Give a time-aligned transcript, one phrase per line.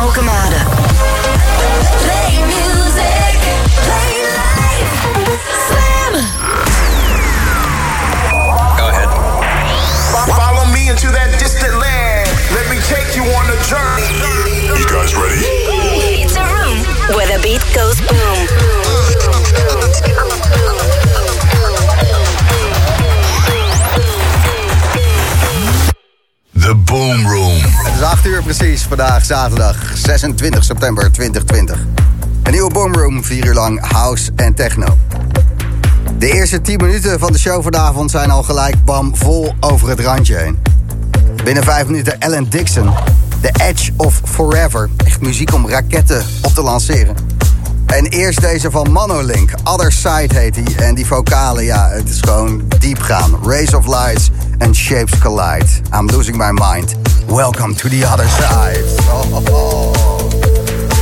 [0.00, 0.60] Alkemade.
[2.00, 3.36] Play music,
[3.84, 4.92] play life.
[5.68, 6.12] Slam.
[8.78, 9.10] Go ahead.
[10.40, 12.30] Follow me into that distant land.
[12.56, 14.16] Let me take you on a journey.
[14.72, 15.44] You guys ready?
[16.24, 16.80] It's a room
[17.14, 18.40] where the beat goes boom.
[26.54, 27.49] The Boom Room.
[28.00, 31.78] Is 8 uur precies, vandaag zaterdag 26 september 2020.
[32.42, 34.96] Een nieuwe Boomroom, 4 uur lang house en techno.
[36.18, 40.00] De eerste 10 minuten van de show vanavond zijn al gelijk bam vol over het
[40.00, 40.58] randje heen.
[41.44, 42.90] Binnen 5 minuten Ellen Dixon,
[43.40, 44.88] The Edge of Forever.
[45.04, 47.16] Echt muziek om raketten op te lanceren.
[47.86, 50.86] En eerst deze van Monolink, Other Side heet hij.
[50.86, 53.38] En die vocalen, ja, het is gewoon diep gaan.
[53.44, 55.66] Rays of Lights and Shapes Collide.
[55.94, 57.09] I'm losing my mind.
[57.30, 58.84] Welcome to the other side.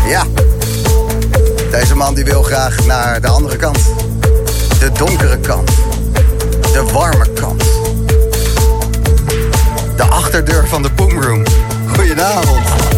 [0.08, 0.24] Ja,
[1.70, 3.78] deze man die wil graag naar de andere kant.
[4.78, 5.70] De donkere kant.
[6.72, 7.64] De warme kant.
[9.96, 11.42] De achterdeur van de boomroom.
[11.94, 12.97] Goedenavond.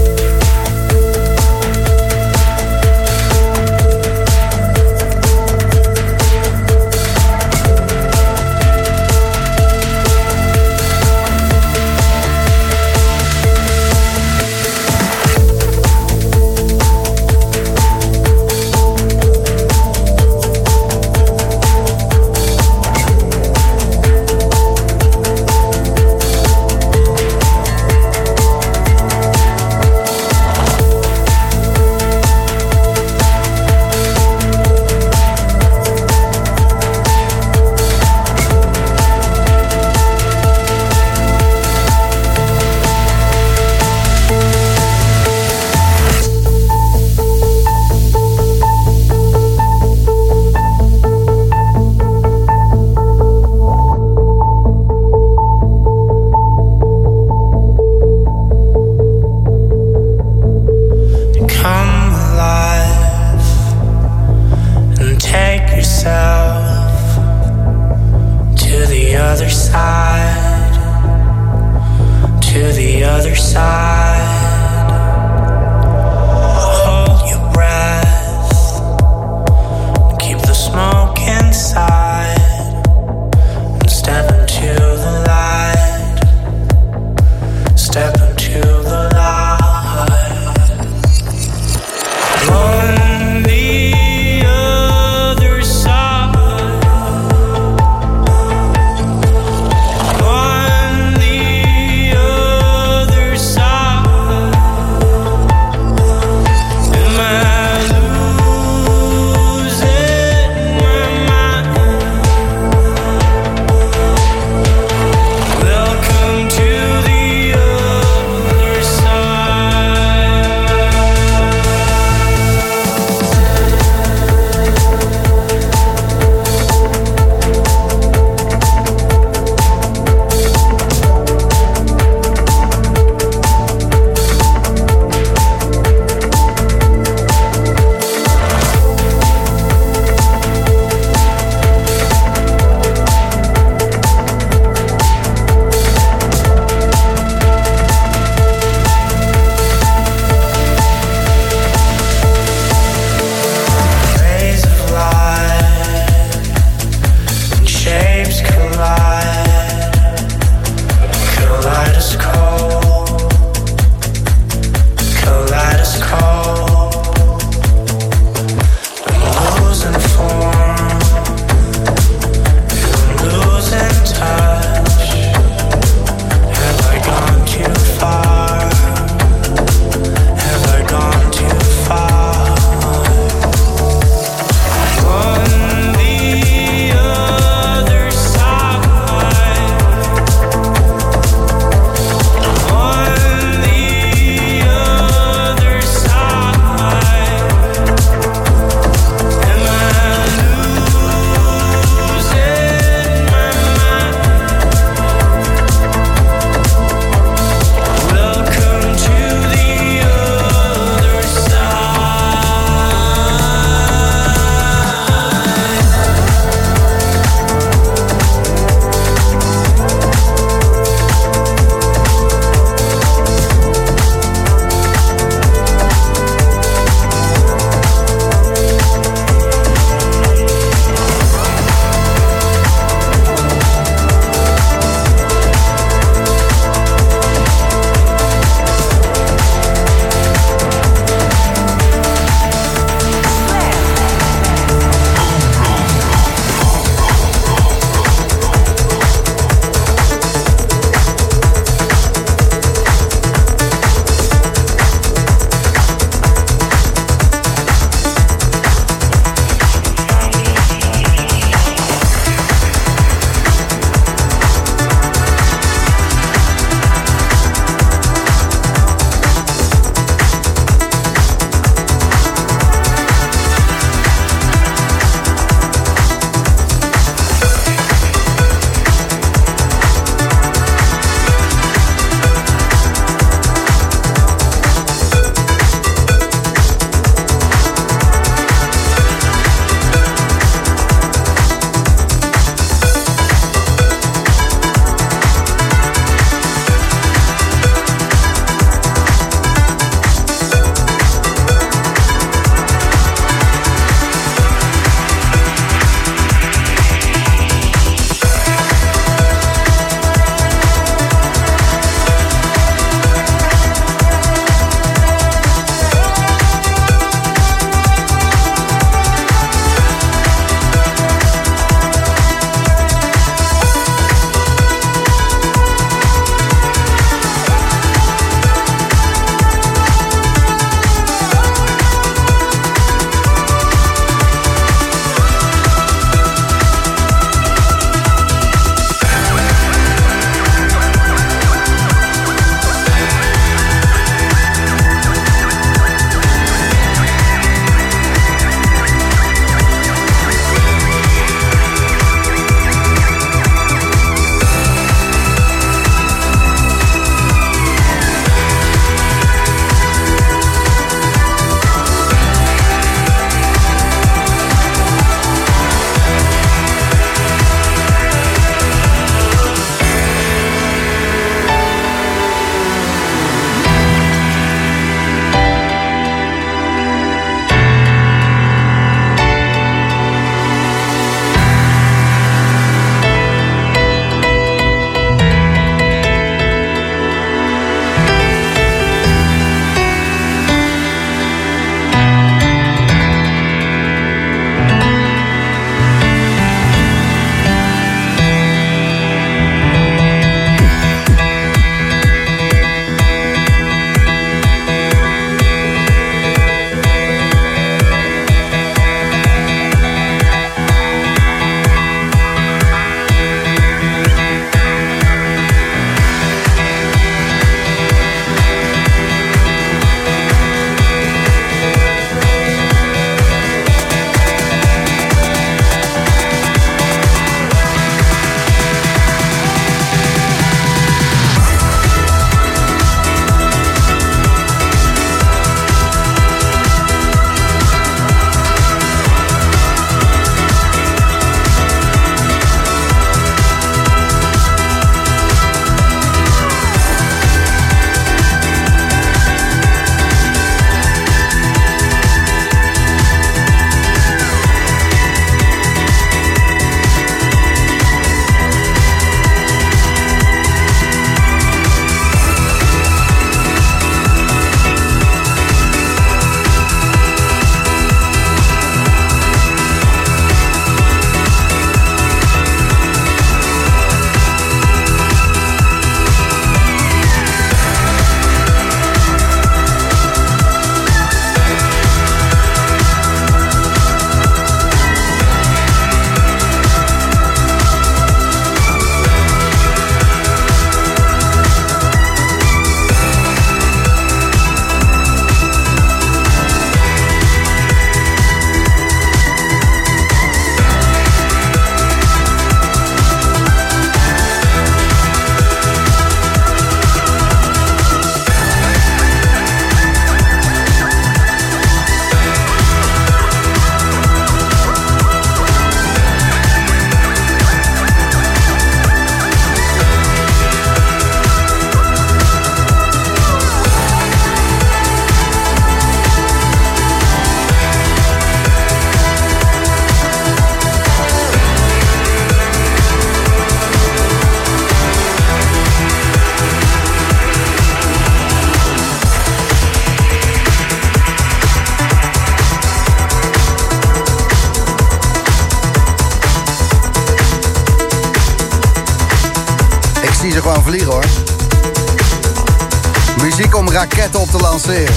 [554.51, 554.95] Lanceren.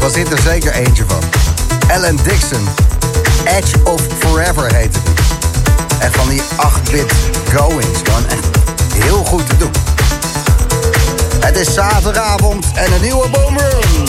[0.00, 1.22] Was dit er zeker eentje van.
[1.88, 2.68] Alan Dixon.
[3.44, 5.24] Edge of Forever heette die.
[5.98, 7.12] Echt van die 8-bit
[7.54, 7.98] goings.
[8.02, 8.46] Gewoon echt
[8.94, 9.70] heel goed te doen.
[11.40, 14.06] Het is zaterdagavond en een nieuwe Boomroom.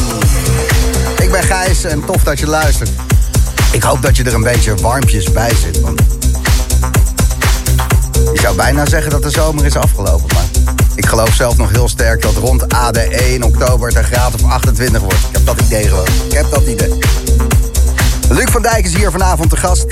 [1.17, 2.89] Ik ben Gijs en tof dat je luistert.
[3.71, 5.81] Ik hoop dat je er een beetje warmpjes bij zit.
[5.81, 6.01] Want
[8.33, 10.35] je zou bijna zeggen dat de zomer is afgelopen.
[10.35, 10.54] Maar
[10.95, 14.51] ik geloof zelf nog heel sterk dat rond ADE in oktober het een graad of
[14.51, 15.19] 28 wordt.
[15.29, 16.07] Ik heb dat idee gewoon.
[16.25, 16.93] Ik heb dat idee.
[18.29, 19.85] Luc van Dijk is hier vanavond te gast.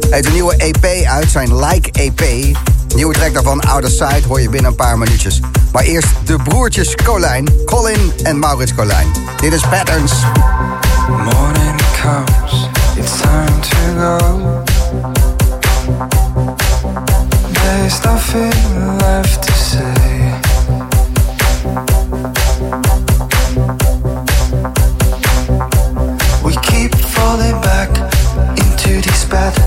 [0.00, 2.54] Hij heeft een nieuwe EP uit, zijn Like EP.
[2.94, 5.40] Nieuwe track daarvan, Out of Sight, hoor je binnen een paar minuutjes.
[5.72, 9.06] Maar eerst de broertjes Colijn, Colin en Maurits Colijn.
[9.40, 10.12] Dit is Patterns.
[11.08, 14.62] Morning comes, it's time to go.
[17.52, 20.23] There's nothing left to say.
[29.28, 29.63] path.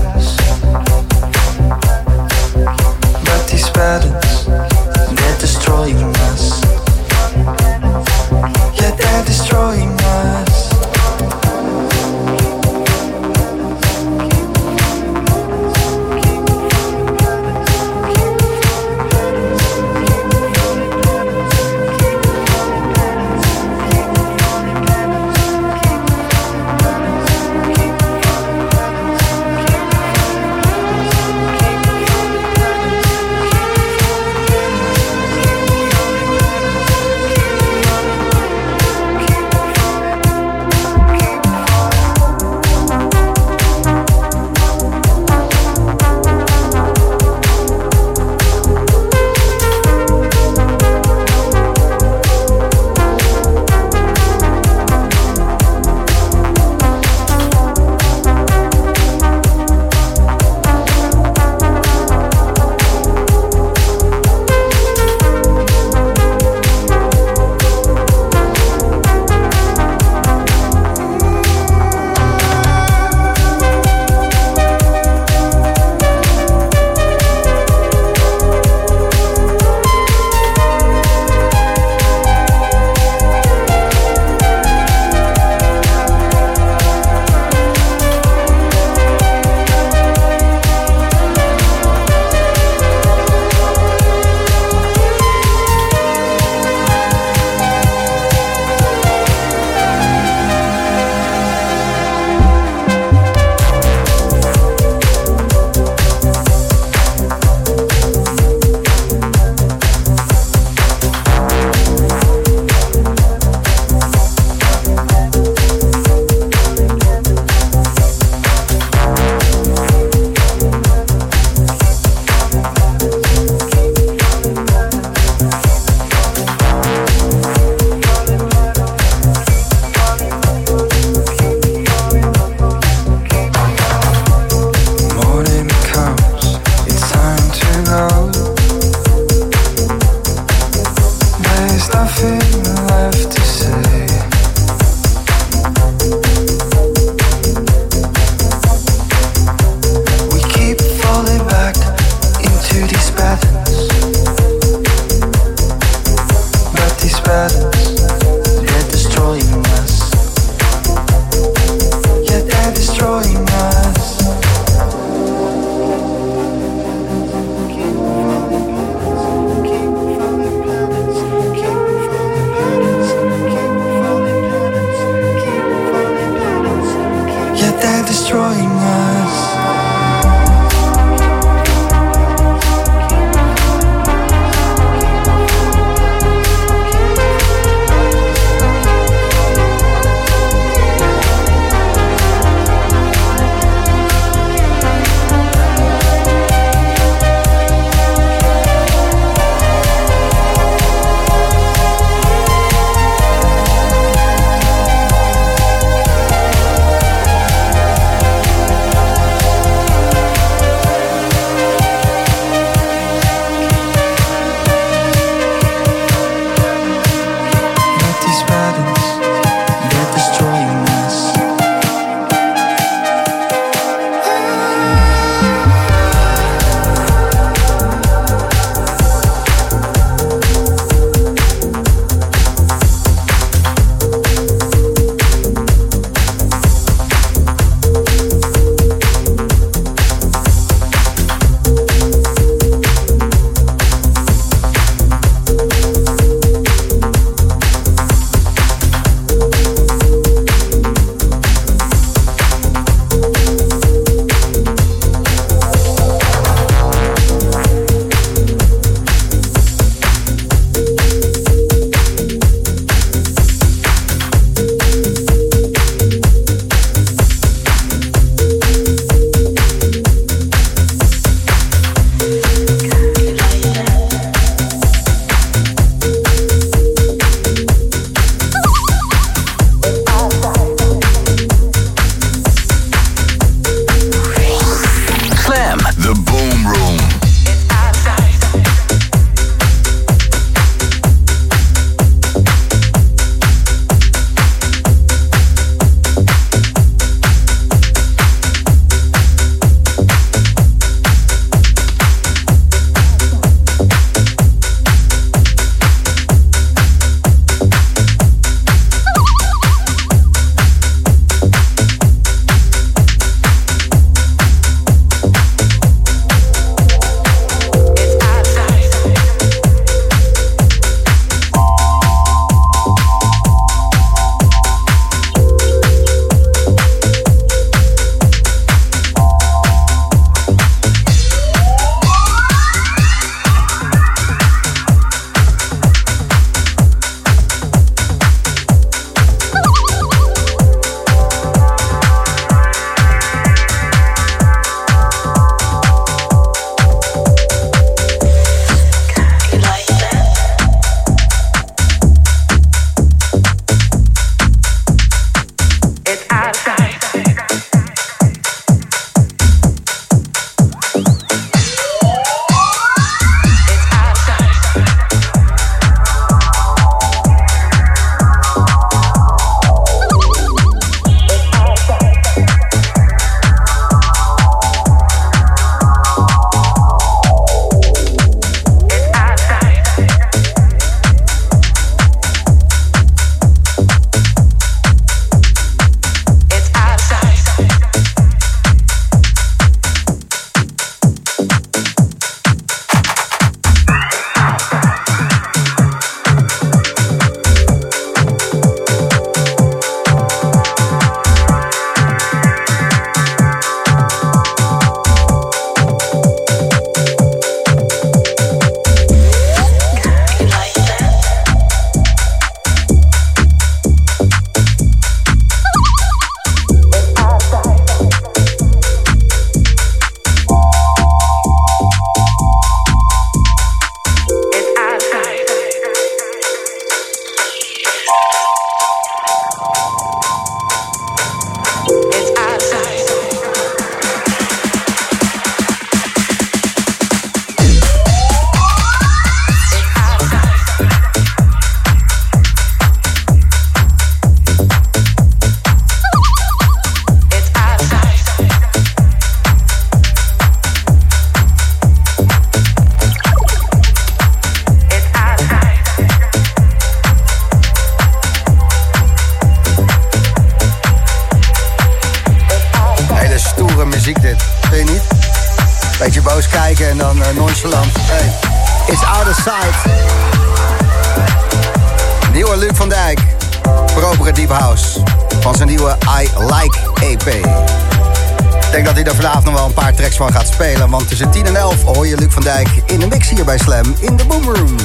[481.18, 483.94] Tussen 10 en 11 hoor je Luc van Dijk in de mix hier bij Slam
[483.98, 484.76] in de Boomroom.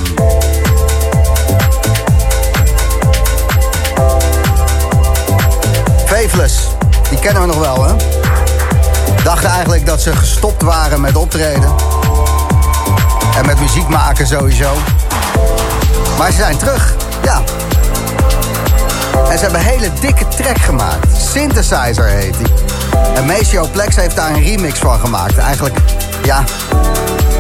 [7.09, 7.93] Die kennen we nog wel hè?
[9.23, 11.75] Dachten eigenlijk dat ze gestopt waren met optreden.
[13.37, 14.73] En met muziek maken sowieso.
[16.17, 17.41] Maar ze zijn terug, ja.
[19.29, 21.07] En ze hebben een hele dikke track gemaakt.
[21.31, 22.53] Synthesizer heet die.
[23.15, 25.37] En Maceo Plex heeft daar een remix van gemaakt.
[25.37, 25.77] Eigenlijk,
[26.25, 26.43] ja,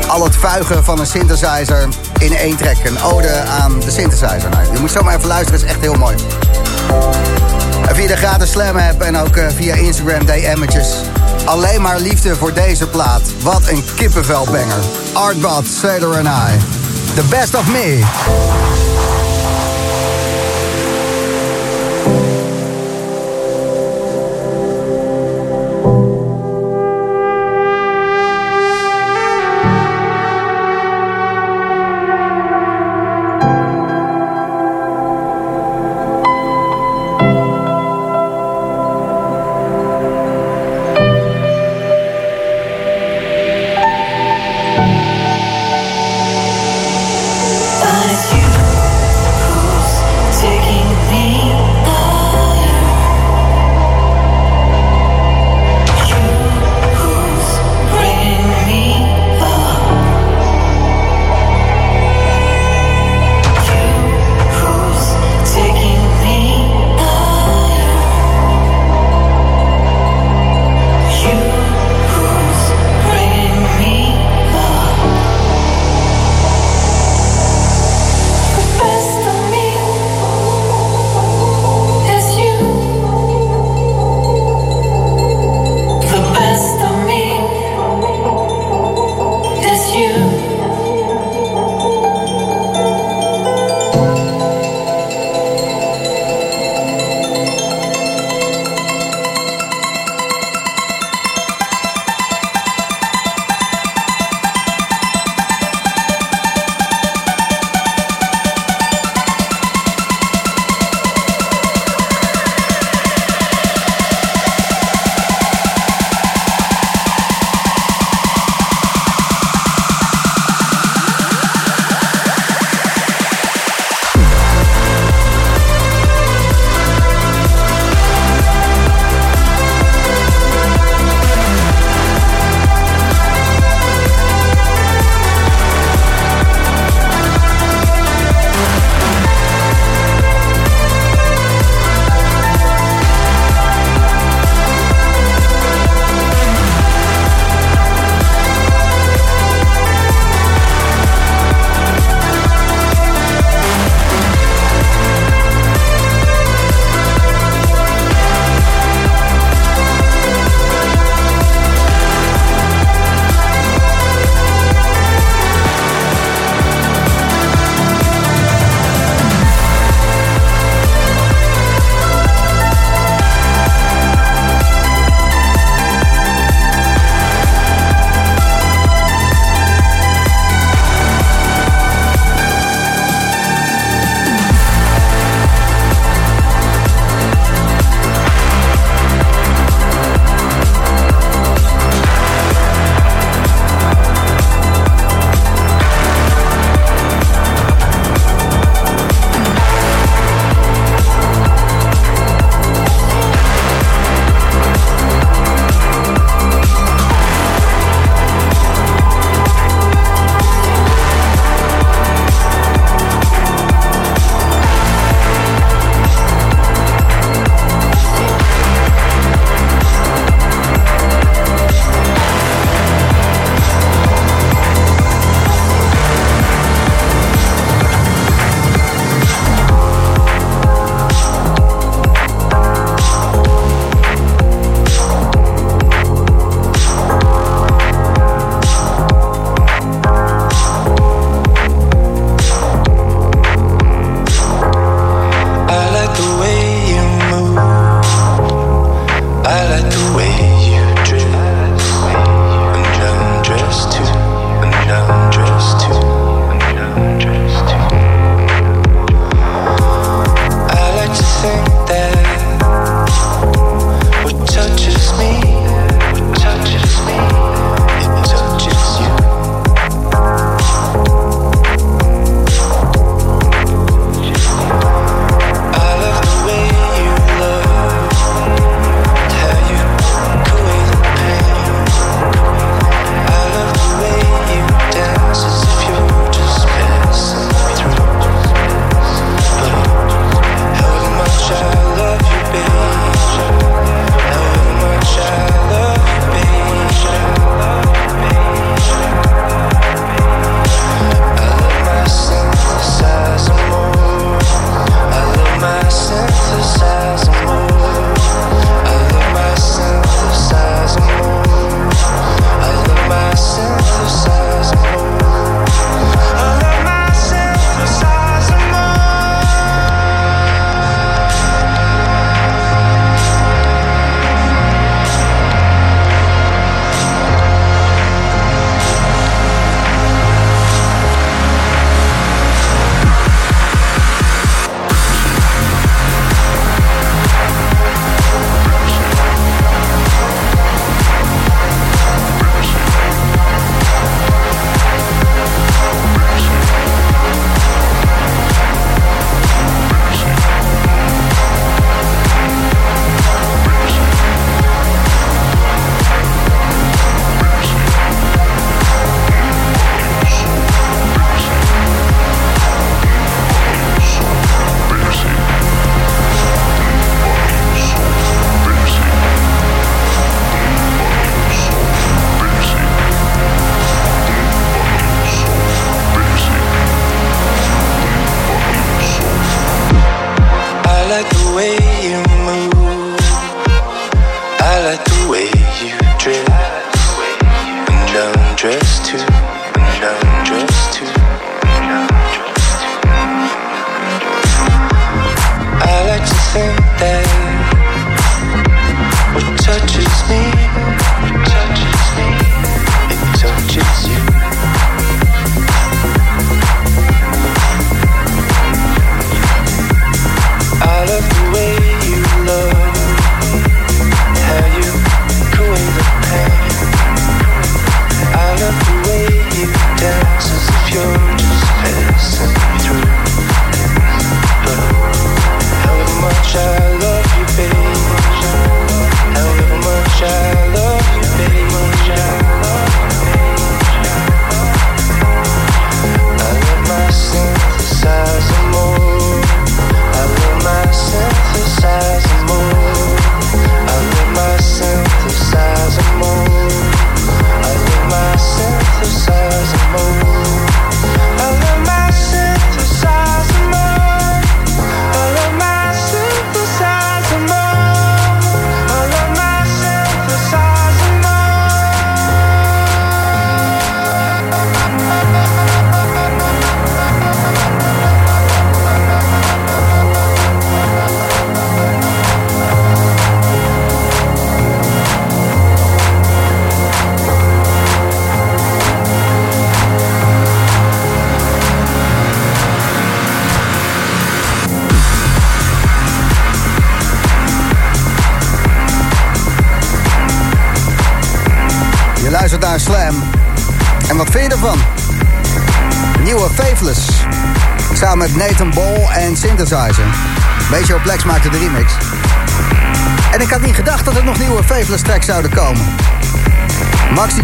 [0.07, 1.87] al het vuigen van een synthesizer
[2.19, 2.77] in één track.
[2.83, 4.49] Een ode aan de synthesizer.
[4.49, 6.15] Nou, je moet zo maar even luisteren, is echt heel mooi.
[7.87, 10.87] En via de gratis Slam app en ook uh, via Instagram DM'tjes.
[11.45, 13.21] Alleen maar liefde voor deze plaat.
[13.41, 14.79] Wat een kippenvelbanger.
[15.13, 16.57] Artbot, Sailor and I.
[17.15, 18.03] The best of me.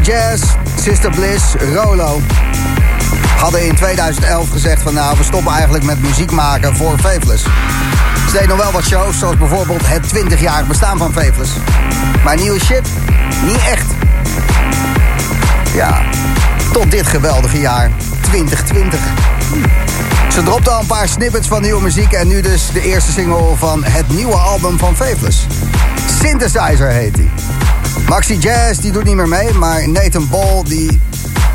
[0.10, 0.44] Jazz,
[0.82, 1.44] Sister Bliss,
[1.74, 2.22] Rolo
[3.38, 7.44] hadden in 2011 gezegd van nou, we stoppen eigenlijk met muziek maken voor Faithless.
[8.26, 11.52] Ze deden nog wel wat shows, zoals bijvoorbeeld het 20-jarig bestaan van Faithless.
[12.24, 12.90] Maar nieuwe shit,
[13.46, 13.86] niet echt.
[15.74, 16.02] Ja,
[16.72, 17.92] tot dit geweldige jaar
[18.22, 19.00] 2020.
[20.32, 23.56] Ze dropte al een paar snippets van nieuwe muziek en nu dus de eerste single
[23.56, 25.46] van het nieuwe album van Faithless.
[26.22, 27.30] Synthesizer heet hij.
[28.08, 31.02] Maxi Jazz die doet niet meer mee, maar Nathan Ball die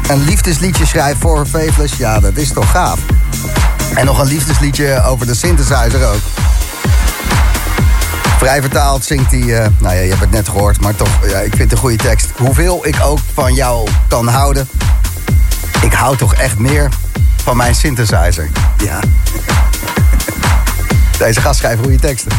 [0.08, 2.98] een liefdesliedje schrijft voor Faithless, ja dat is toch gaaf.
[3.94, 6.20] En nog een liefdesliedje over de synthesizer ook.
[8.38, 11.38] Vrij vertaald zingt hij, eh, nou ja, je hebt het net gehoord, maar toch, ja,
[11.38, 12.30] ik vind het een goede tekst.
[12.36, 14.68] Hoeveel ik ook van jou kan houden,
[15.82, 16.88] ik hou toch echt meer
[17.42, 18.50] van mijn synthesizer.
[18.84, 19.00] Ja.
[21.18, 22.32] Deze gast schrijft goede teksten.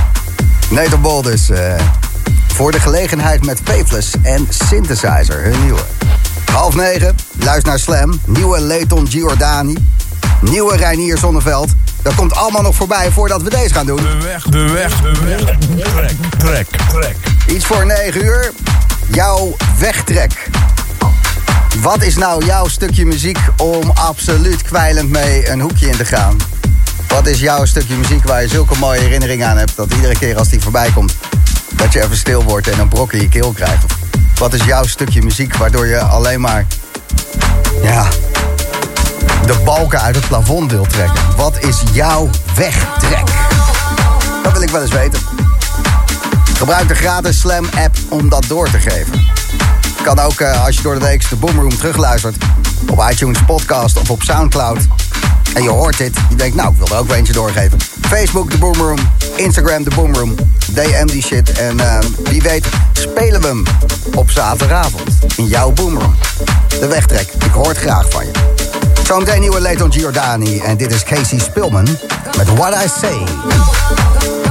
[0.70, 1.50] Nathan Bol dus.
[1.50, 1.74] eh,
[2.56, 5.80] voor de gelegenheid met Faithless en Synthesizer, hun nieuwe.
[6.52, 8.20] Half negen, luister naar Slam.
[8.26, 9.78] Nieuwe Leighton Giordani.
[10.42, 11.70] Nieuwe Reinier Zonneveld.
[12.02, 13.96] Dat komt allemaal nog voorbij voordat we deze gaan doen.
[13.96, 15.56] De weg, de weg, de weg.
[15.86, 17.16] Trek, trek, trek.
[17.48, 18.52] Iets voor 9 uur.
[19.08, 20.50] Jouw wegtrek.
[21.82, 26.38] Wat is nou jouw stukje muziek om absoluut kwijlend mee een hoekje in te gaan?
[27.08, 29.76] Wat is jouw stukje muziek waar je zulke mooie herinneringen aan hebt...
[29.76, 31.16] dat iedere keer als die voorbij komt,
[31.76, 33.86] dat je even stil wordt en een brok in je keel krijgt?
[34.36, 36.66] Wat is jouw stukje muziek waardoor je alleen maar...
[37.84, 38.08] Ja,
[39.46, 41.22] de balken uit het plafond wil trekken?
[41.36, 43.28] Wat is jouw wegtrek?
[44.44, 45.20] Dat wil ik wel eens weten.
[46.58, 49.26] Gebruik de gratis Slam app om dat door te geven.
[50.04, 52.36] Kan ook eh, als je door de week de Boomroom terugluistert.
[52.90, 54.80] Op iTunes podcast of op Soundcloud.
[55.54, 56.18] En je hoort dit.
[56.30, 57.80] Je denkt, nou, ik wil er ook wel eentje doorgeven.
[58.02, 59.00] Facebook de Boomroom.
[59.36, 60.36] Instagram de Boomroom.
[60.74, 61.52] DM die shit.
[61.52, 63.64] En eh, wie weet spelen we hem
[64.16, 65.10] op zaterdagavond.
[65.36, 66.16] In jouw Boomroom.
[66.80, 67.32] De wegtrek.
[67.46, 68.32] Ik hoor het graag van je.
[69.04, 70.60] Zometeen nieuwe Leighton Giordani.
[70.60, 71.88] En dit is Casey Spillman
[72.38, 74.45] met What I Say.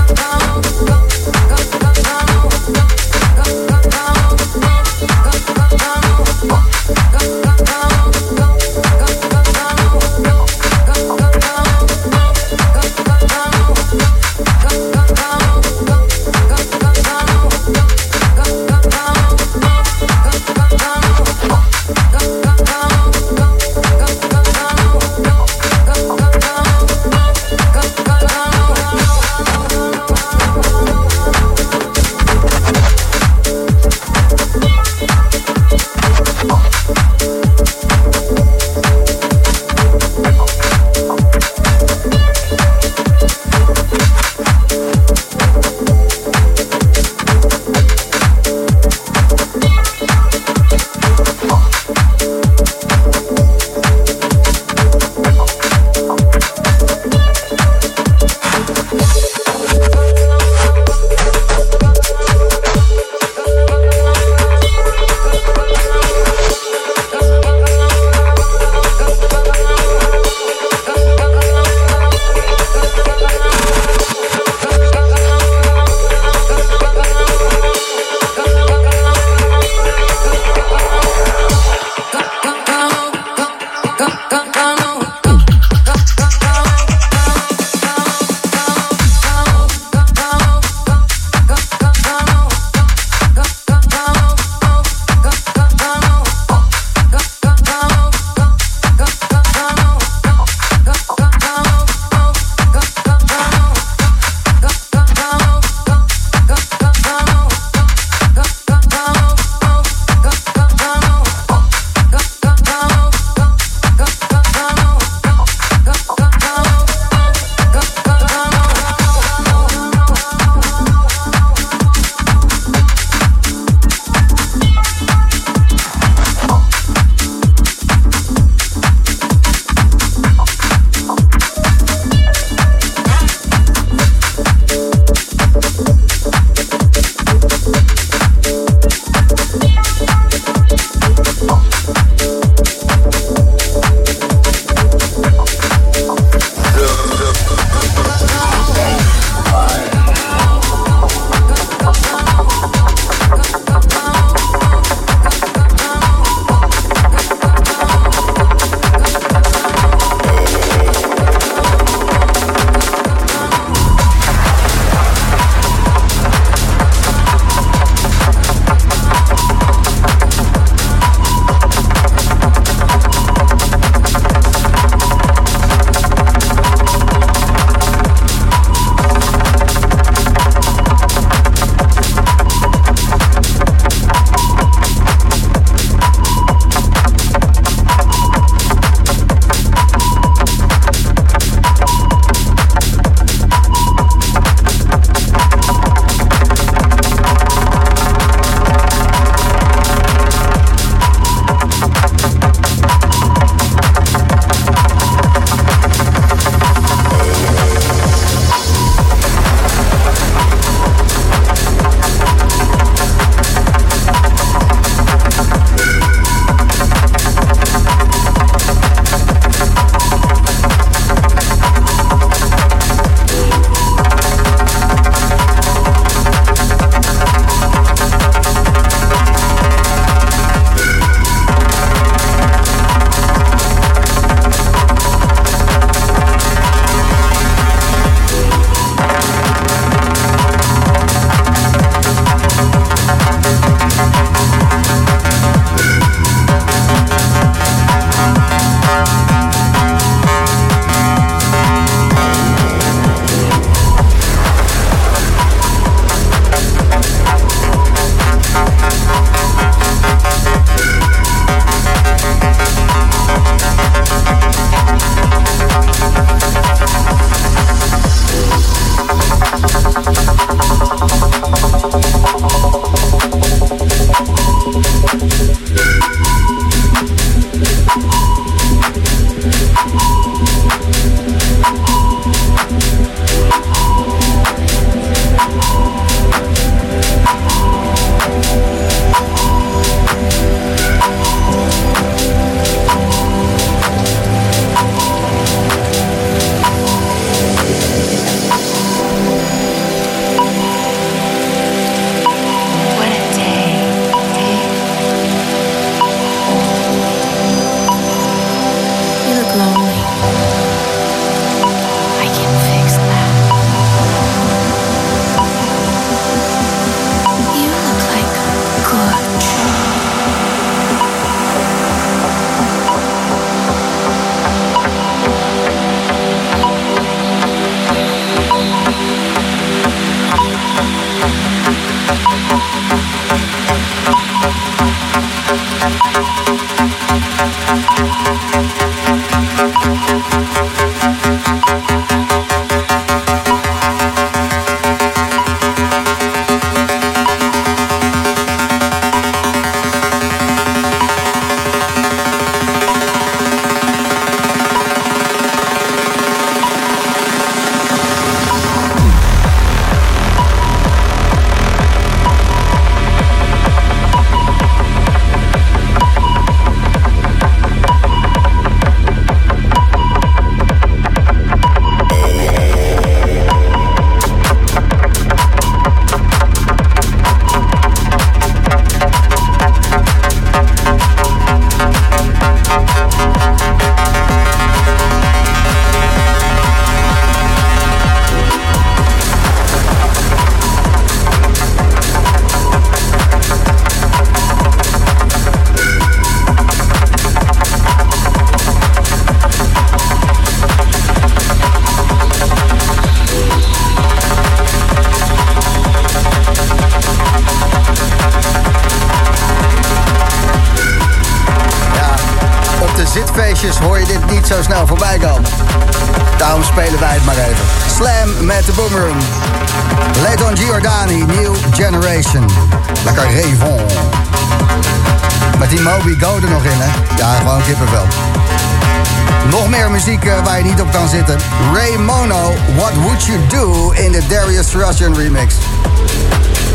[435.12, 435.54] Remix.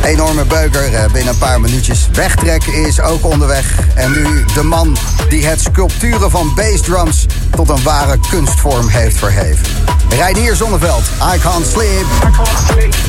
[0.03, 2.07] Enorme beuker eh, binnen een paar minuutjes.
[2.13, 3.73] wegtrekken is ook onderweg.
[3.95, 4.97] En nu de man
[5.29, 7.25] die het sculpturen van bassdrums
[7.55, 9.65] tot een ware kunstvorm heeft verheven.
[10.09, 11.03] Reinier Zonneveld,
[11.35, 11.65] I Can't.
[11.65, 13.08] I can't sleep.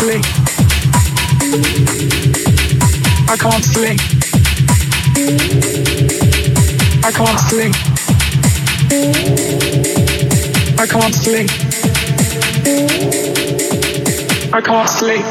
[0.00, 0.24] sleep.
[3.28, 4.00] I can't sleep.
[7.04, 7.74] I can't sleep.
[10.78, 11.50] I can't sleep.
[14.54, 15.24] I can't sleep.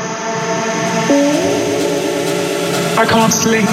[3.00, 3.70] I can't sleep.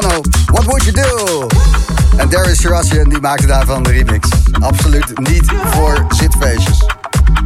[0.00, 0.22] Romano,
[0.52, 1.46] What Would You Do?
[2.16, 4.28] En Darius en die maakte daarvan de remix.
[4.60, 6.86] Absoluut niet voor zitfeestjes.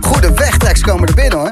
[0.00, 1.50] Goede wegtracks komen er binnen hoor.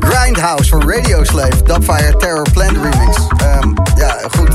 [0.00, 3.16] Grindhouse voor Radio Slave, Dubfire Terror Plant remix.
[3.36, 4.50] Ehm, ja, goed.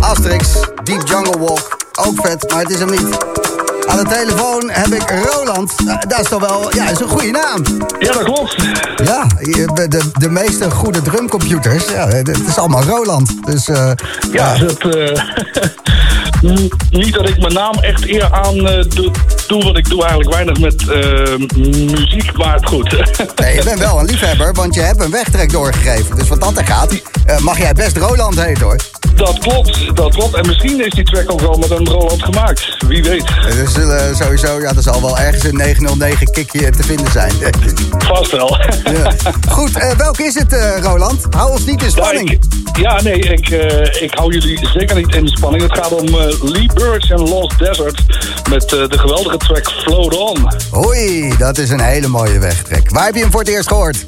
[0.00, 0.52] Asterix,
[0.84, 1.76] Deep Jungle Walk,
[2.06, 3.35] ook vet, maar het is hem niet.
[3.86, 5.72] Aan de telefoon heb ik Roland.
[5.84, 7.62] Nou, dat is toch wel, ja, is een goede naam.
[7.98, 8.56] Ja, dat klopt.
[9.04, 9.26] Ja,
[9.88, 13.46] de, de meeste goede drumcomputers, ja, het is allemaal Roland.
[13.46, 13.90] Dus eh,
[14.32, 15.22] Ja, dat, eh,
[16.90, 19.10] niet dat ik mijn naam echt eer aan eh, doe,
[19.46, 21.36] doe, want ik doe eigenlijk weinig met eh,
[21.90, 22.90] muziek, maar het goed.
[23.40, 26.16] nee, je bent wel een liefhebber, want je hebt een wegtrek doorgegeven.
[26.16, 28.76] Dus wat dat er gaat, eh, mag jij best Roland heten hoor.
[29.14, 30.34] dat klopt, dat klopt.
[30.34, 32.76] En misschien is die track ook wel met een Roland gemaakt.
[32.88, 33.28] Wie weet.
[33.28, 37.32] Er zullen sowieso, ja, er zal wel ergens een 909 kickje te vinden zijn.
[37.98, 38.58] Vast wel.
[38.84, 39.12] Ja.
[39.48, 41.26] Goed, eh, welke is het, Roland?
[41.30, 42.30] Hou ons niet in Ja, spanning.
[42.30, 42.40] ik,
[42.80, 43.48] ja, nee, ik,
[44.00, 45.62] ik hou jullie zeker niet in de spanning.
[45.62, 46.06] Het gaat om
[46.42, 48.00] Lee Birch en Lost Desert
[48.50, 50.48] met eh, de geweldige track Float On.
[50.70, 52.90] Hoi, dat is een hele mooie wegtrek.
[52.90, 54.04] Waar heb je hem voor het eerst gehoord?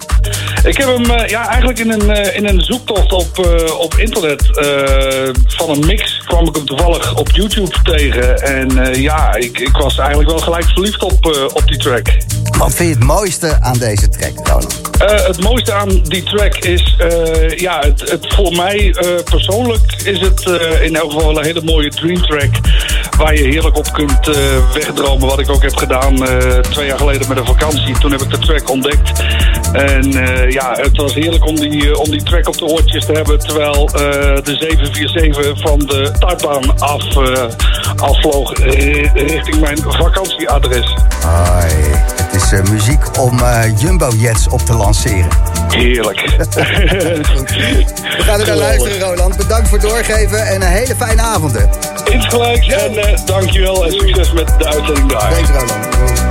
[0.64, 3.94] Ik heb hem eh, ja, eigenlijk in een, eh, in een zoektocht op, eh, op
[3.94, 8.42] internet eh, van een mix kwam ik hem toevallig op YouTube tegen.
[8.42, 12.06] En eh, ja, ik, ik was eigenlijk wel gelijk verliefd op, eh, op die track.
[12.58, 14.80] Wat vind je het mooiste aan deze track, Roland?
[14.98, 19.92] Eh, het mooiste aan die track is, eh, ja, het, het voor mij eh, persoonlijk
[20.04, 22.50] is het eh, in elk geval een hele mooie track.
[23.16, 24.34] Waar je heerlijk op kunt eh,
[24.74, 25.28] wegdromen.
[25.28, 27.98] Wat ik ook heb gedaan eh, twee jaar geleden met een vakantie.
[27.98, 29.22] Toen heb ik de track ontdekt.
[29.72, 33.12] En eh, ja, het was heerlijk om die, om die track op de oortjes te
[33.12, 33.38] hebben.
[33.38, 33.86] Terwijl
[34.42, 37.16] de 747 van de tuinbaan af,
[37.96, 38.52] afvloog
[39.14, 40.94] richting mijn vakantieadres.
[41.24, 42.17] Het
[42.52, 45.28] is eh, muziek om eh, Jumbo-jets op te lanceren.
[45.68, 46.20] Heerlijk.
[48.16, 49.36] We gaan er naar luisteren, Roland.
[49.36, 51.56] Bedankt voor het doorgeven en een hele fijne avond.
[52.04, 55.32] Insgelijks en eh, dankjewel en succes met de uitzending daar.
[55.32, 56.27] Thanks, Roland.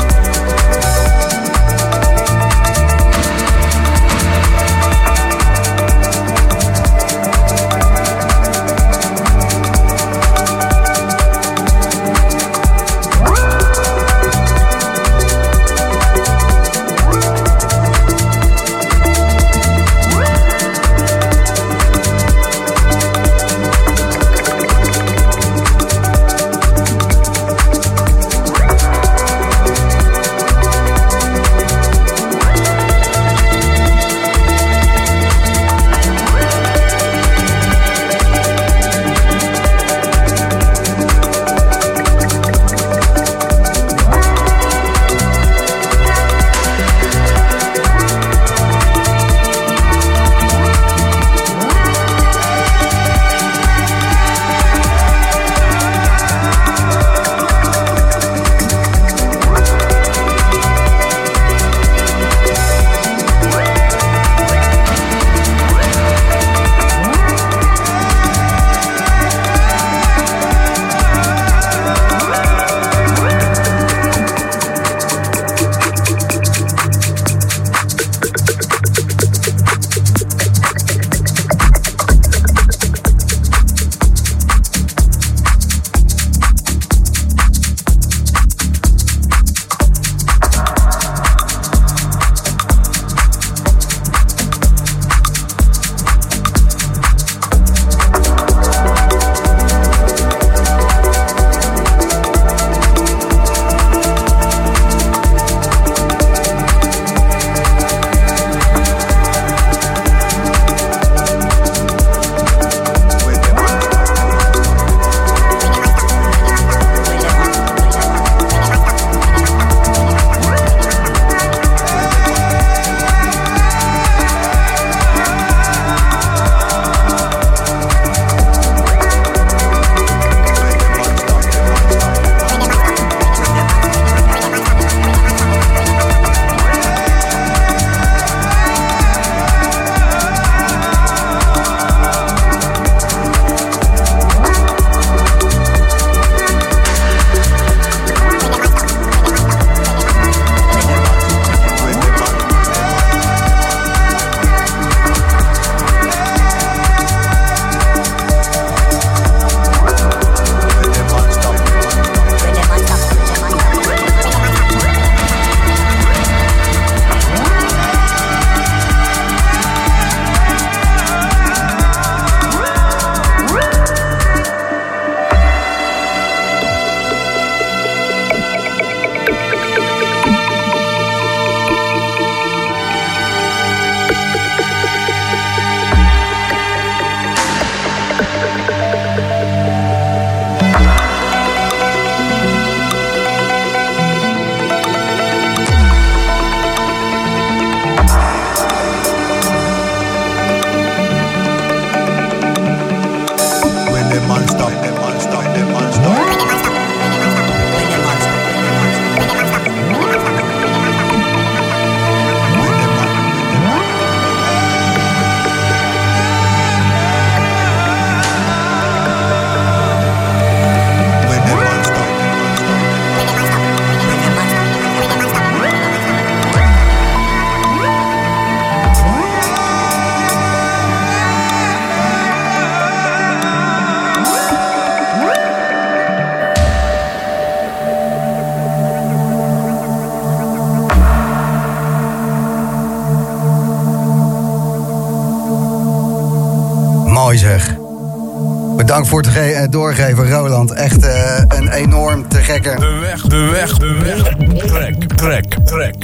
[249.97, 250.71] Ge- doorgeven, Roland.
[250.71, 252.75] Echt eh, een enorm te gekke.
[252.79, 254.23] De weg, de weg, de weg.
[254.65, 255.95] Trek, trek, trek.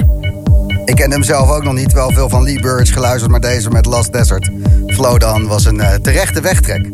[0.86, 1.94] Ik kende hem zelf ook nog niet.
[1.94, 4.52] Wel veel van Lee Burridge geluisterd, maar deze met Last Desert.
[4.88, 6.90] Flowdown was een eh, terechte wegtrek.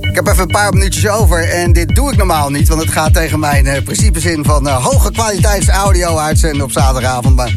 [0.00, 2.68] Ik heb even een paar minuutjes over en dit doe ik normaal niet...
[2.68, 7.36] want het gaat tegen mijn eh, principezin van eh, hoge kwaliteits audio uitzenden op zaterdagavond.
[7.36, 7.56] Maar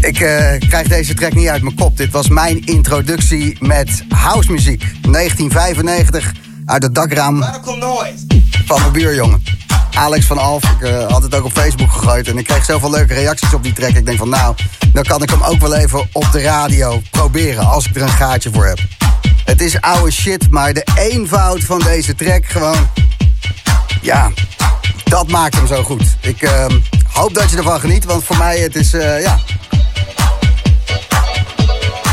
[0.00, 0.14] ik
[0.68, 1.96] krijg deze track niet uit mijn kop.
[1.96, 4.84] Dit was mijn introductie met housemuziek.
[5.10, 6.32] 1995
[6.66, 7.44] uit het dakraam
[8.64, 9.42] van mijn buurjongen.
[9.94, 12.28] Alex van Alf, ik eh, had het ook op Facebook gegooid.
[12.28, 13.90] En ik kreeg zoveel leuke reacties op die track.
[13.90, 14.54] Ik denk van nou,
[14.92, 17.66] dan kan ik hem ook wel even op de radio proberen.
[17.66, 18.78] Als ik er een gaatje voor heb.
[19.44, 22.88] Het is oude shit, maar de eenvoud van deze track gewoon...
[24.00, 24.30] Ja,
[25.04, 26.16] dat maakt hem zo goed.
[26.20, 26.66] Ik eh,
[27.12, 29.38] hoop dat je ervan geniet, want voor mij het is, eh, ja...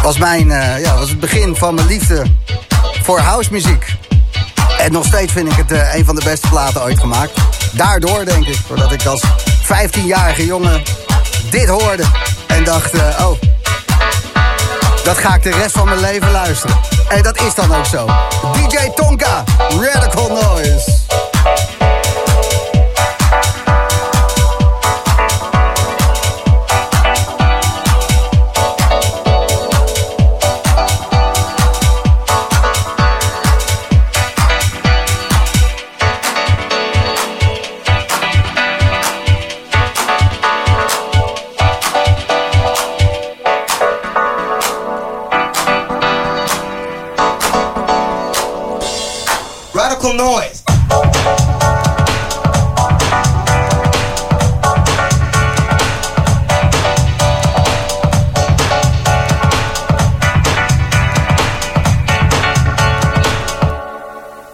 [0.04, 2.24] Was, mijn, eh, ja, was het begin van mijn liefde
[3.02, 3.96] voor housemuziek.
[4.84, 7.32] En nog steeds vind ik het eh, een van de beste platen ooit gemaakt.
[7.72, 9.24] Daardoor denk ik, doordat ik als
[9.64, 10.84] 15-jarige jongen
[11.50, 12.04] dit hoorde.
[12.48, 13.40] En dacht, eh, oh,
[15.04, 16.76] dat ga ik de rest van mijn leven luisteren.
[17.10, 18.06] En dat is dan ook zo.
[18.54, 20.92] DJ Tonka, Radical Noise.
[50.18, 50.64] Noise.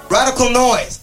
[0.10, 0.99] Radical noise.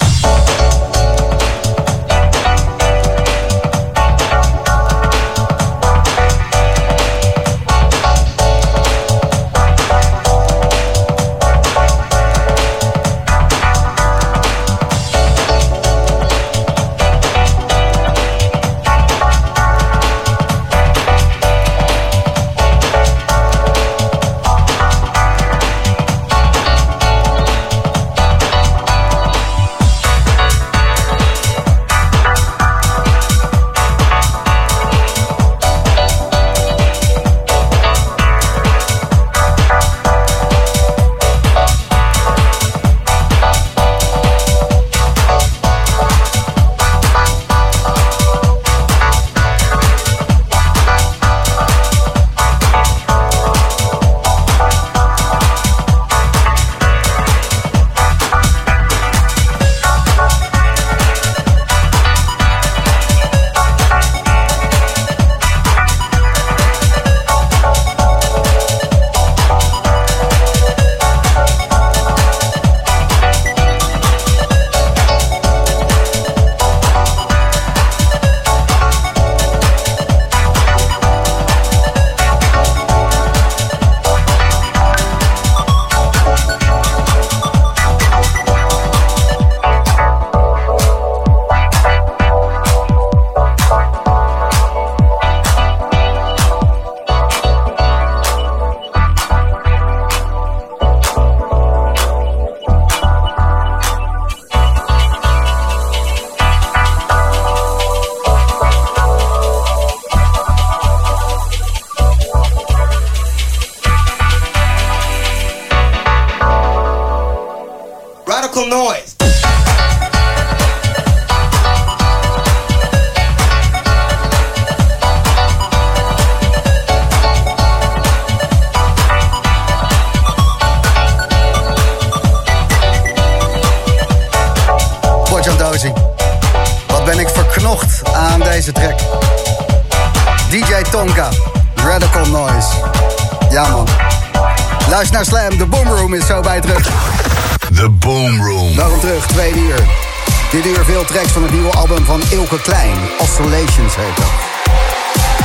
[152.55, 152.97] Klein.
[153.19, 154.27] Oscillations heet dat.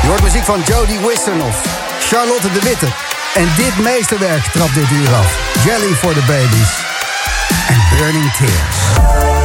[0.01, 1.61] Je hoort muziek van Jody Winston of
[1.99, 2.87] Charlotte de Witte.
[3.33, 5.37] En dit meesterwerk trapt dit uur af.
[5.63, 6.71] Jelly for the Babies.
[7.67, 9.40] En Burning Tears.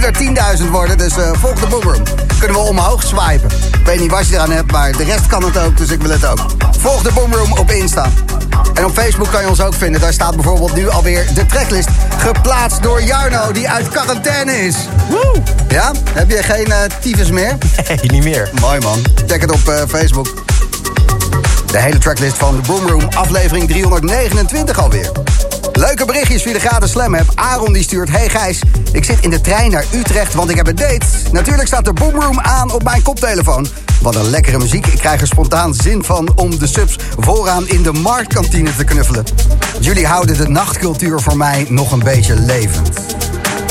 [0.00, 2.02] Moeten er 10.000 worden, dus eh, volg de Boomroom.
[2.38, 3.50] Kunnen we omhoog swipen.
[3.80, 6.02] Ik weet niet wat je eraan hebt, maar de rest kan het ook, dus ik
[6.02, 6.38] wil het ook.
[6.78, 8.08] Volg de Boomroom op Insta.
[8.74, 10.00] En op Facebook kan je ons ook vinden.
[10.00, 11.88] Daar staat bijvoorbeeld nu alweer de tracklist.
[12.18, 14.76] Geplaatst door Jarno, die uit quarantaine is.
[15.08, 15.42] Woe!
[15.68, 15.92] Ja?
[16.12, 17.56] Heb je geen eh tyfus meer?
[17.88, 18.50] Nee, niet meer.
[18.60, 19.04] Mooi man.
[19.26, 20.34] Check het op eh, Facebook.
[21.70, 25.10] De hele tracklist van de Boomroom, aflevering 329 alweer.
[25.72, 27.32] Leuke berichtjes via de gratis Slam app.
[27.34, 28.10] Aaron die stuurt...
[28.10, 28.60] Hey Gijs,
[28.92, 31.06] ik zit in de trein naar Utrecht, want ik heb een date.
[31.32, 33.66] Natuurlijk staat de Boomroom aan op mijn koptelefoon.
[34.00, 34.86] Wat een lekkere muziek.
[34.86, 39.24] Ik krijg er spontaan zin van om de subs vooraan in de marktkantine te knuffelen.
[39.80, 42.90] Jullie houden de nachtcultuur voor mij nog een beetje levend.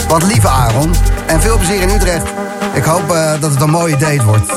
[0.08, 0.94] Want lieve Aaron,
[1.28, 2.28] en veel plezier in Utrecht.
[2.74, 4.52] Ik hoop eh, dat het een mooie date wordt.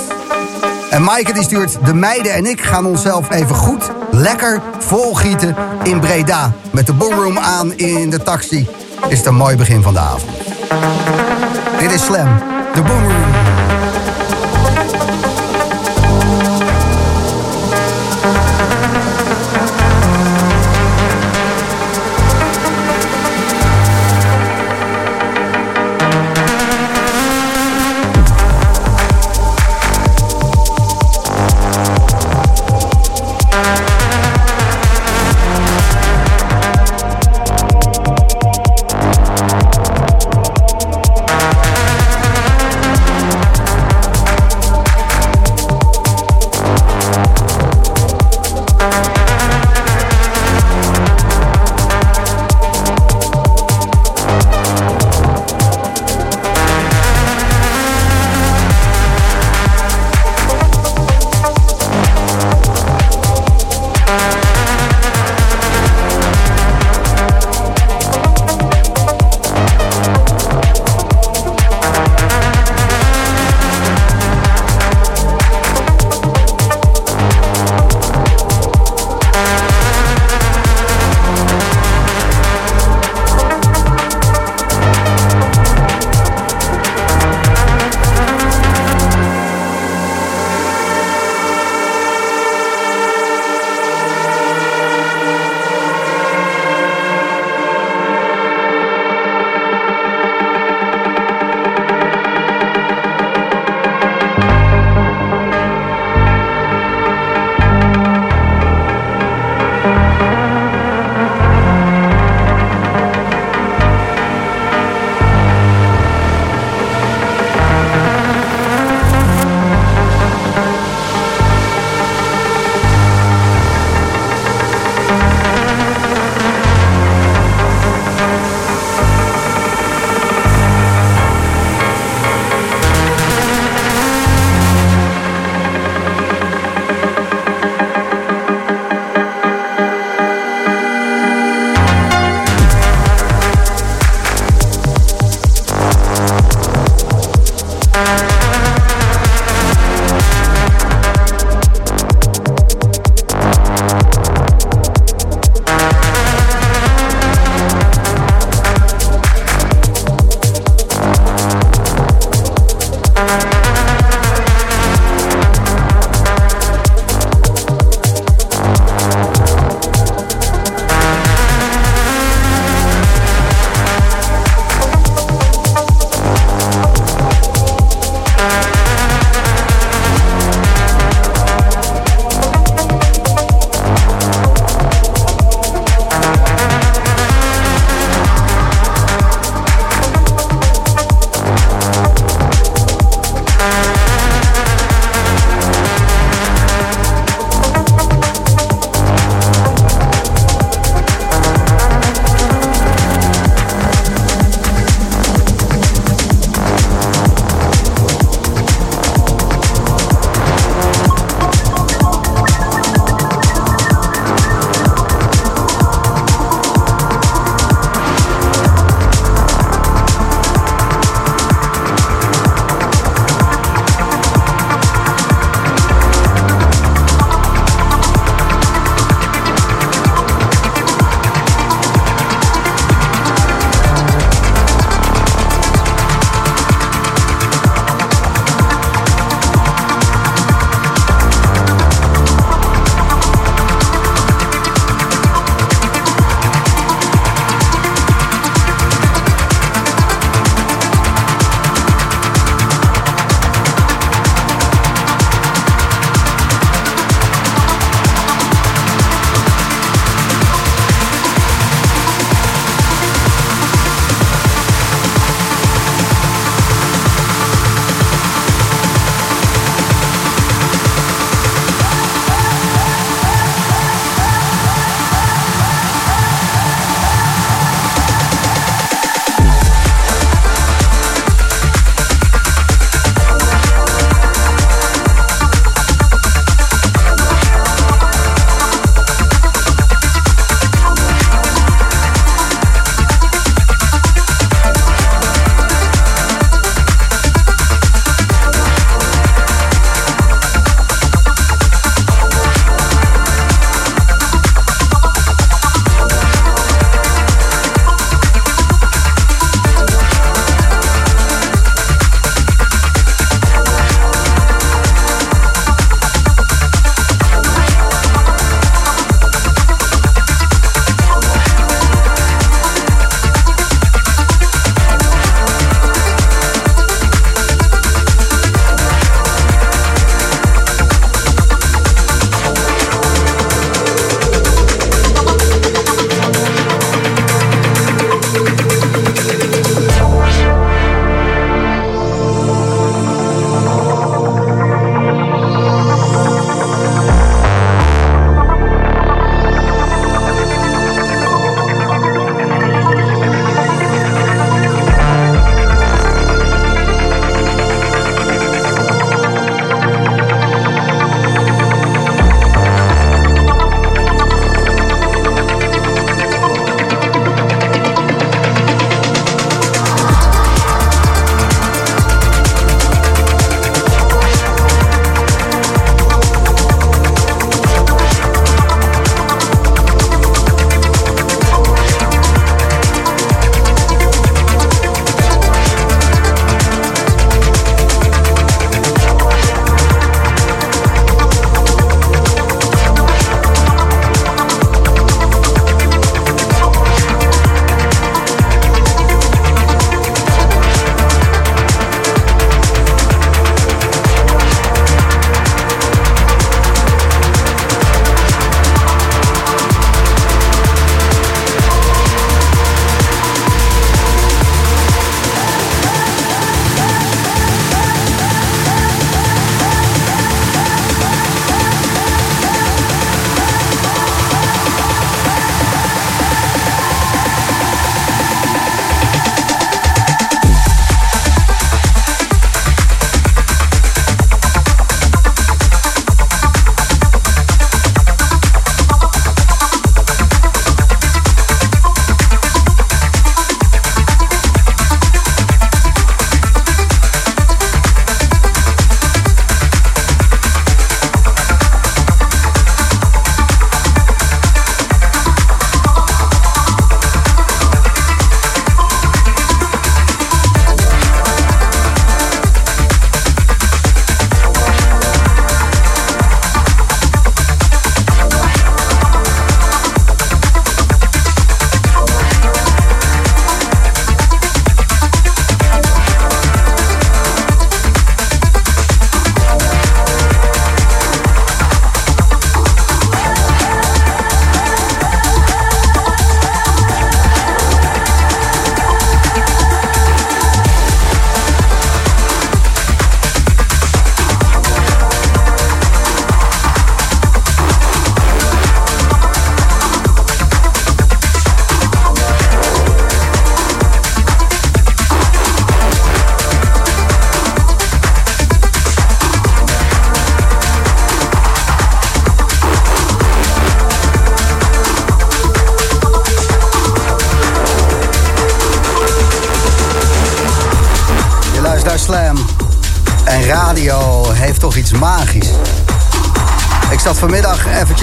[0.90, 1.78] En Maaike die stuurt...
[1.84, 6.52] De meiden en ik gaan onszelf even goed, lekker volgieten in Breda.
[6.70, 8.68] Met de boomroom aan in de taxi.
[9.08, 10.39] Is het een mooi begin van de avond.
[11.78, 12.38] Dit is Slam,
[12.74, 13.49] de radio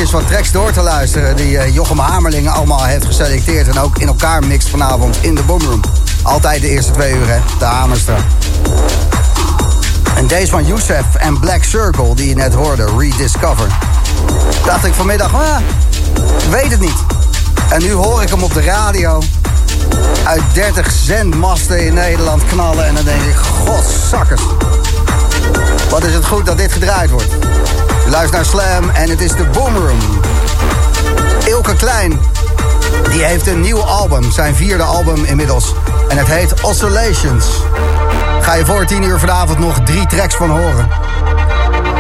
[0.06, 1.36] wat tracks door te luisteren...
[1.36, 3.68] die eh, Jochem Hamerling allemaal heeft geselecteerd...
[3.68, 5.82] en ook in elkaar mixt vanavond in de Boomroom.
[6.24, 8.16] Altijd de eerste twee uur, hè, de Hamerstra.
[10.16, 13.68] En deze van Youssef en Black Circle, die je net hoorde, Rediscover.
[14.66, 15.58] Dacht ik vanmiddag, ah,
[16.50, 17.04] weet het niet.
[17.70, 19.22] En nu hoor ik hem op de radio
[20.24, 22.86] uit 30 zendmasten in Nederland knallen.
[22.86, 24.42] En dan denk ik, godzakkers.
[25.90, 27.36] Wat is het goed dat dit gedraaid wordt.
[28.10, 30.00] Luister naar Slam en het is de Boomroom.
[31.46, 32.20] Ilke Klein,
[33.12, 34.32] die heeft een nieuw album.
[34.32, 35.74] Zijn vierde album inmiddels.
[36.08, 37.46] En het heet Oscillations.
[38.42, 40.90] Ga je voor 10 uur vanavond nog drie tracks van horen.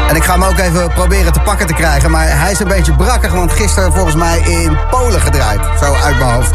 [0.09, 2.11] En ik ga hem ook even proberen te pakken te krijgen.
[2.11, 5.59] Maar hij is een beetje brakkig, want gisteren volgens mij in Polen gedraaid.
[5.79, 6.51] Zo uit mijn hoofd.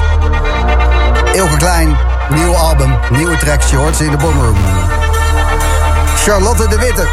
[1.33, 1.97] Ilke Klein,
[2.31, 3.69] nieuw album, nieuwe tracks.
[3.69, 4.57] Ze in de Boomroom.
[6.17, 7.07] Charlotte de Witte,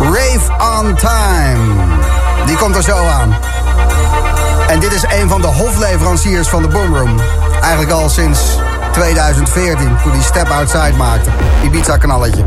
[0.00, 1.74] Rave on Time.
[2.46, 3.36] Die komt er zo aan.
[4.68, 7.20] En dit is een van de hofleveranciers van de Boomroom.
[7.60, 8.40] Eigenlijk al sinds
[8.92, 11.30] 2014, toen hij Step Outside maakte.
[11.62, 12.44] Ibiza-knalletje.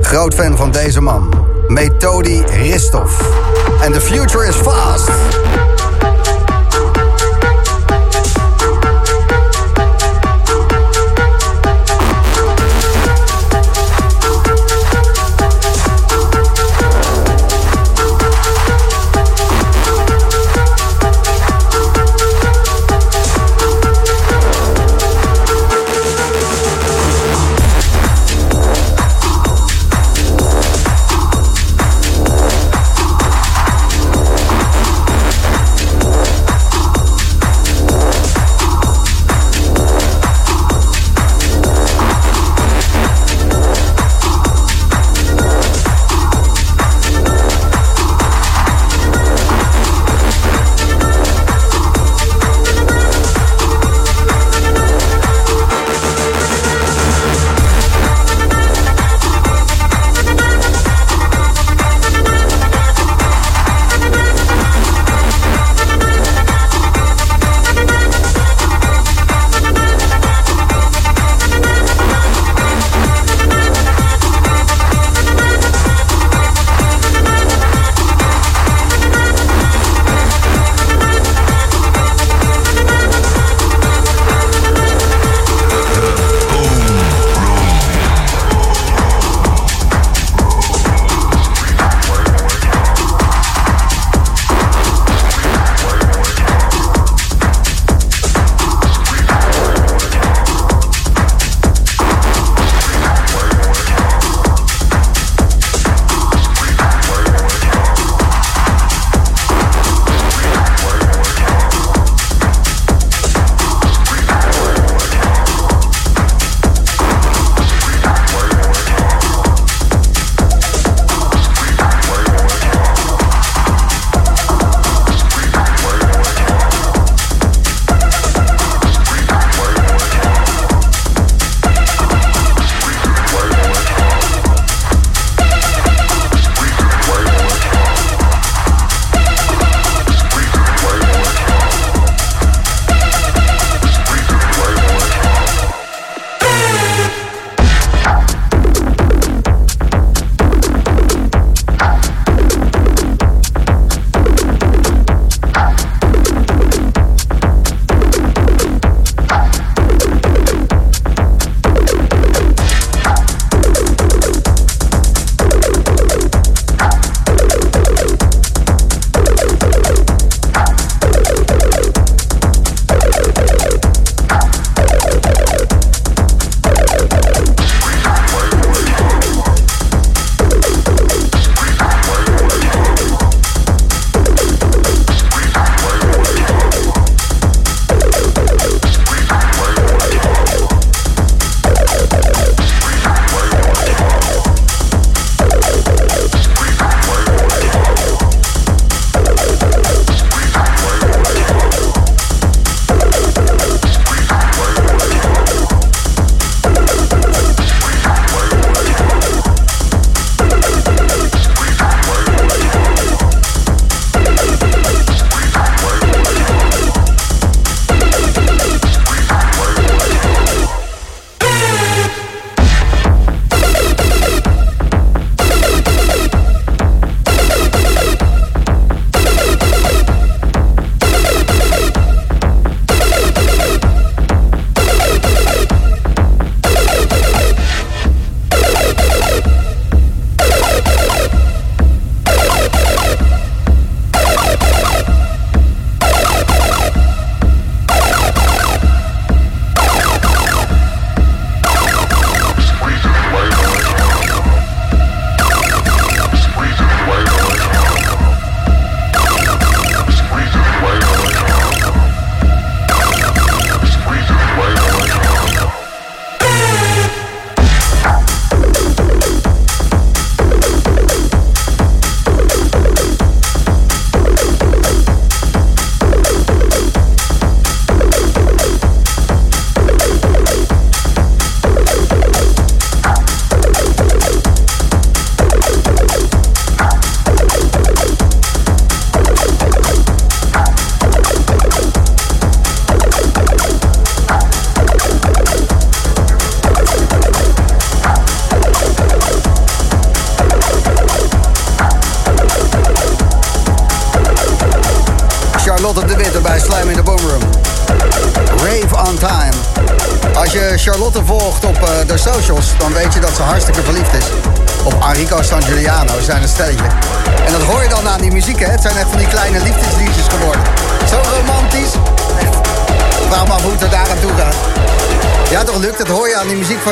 [0.00, 1.48] Groot fan van deze man.
[1.68, 3.20] Methodi Ristov.
[3.80, 5.10] En the future is fast.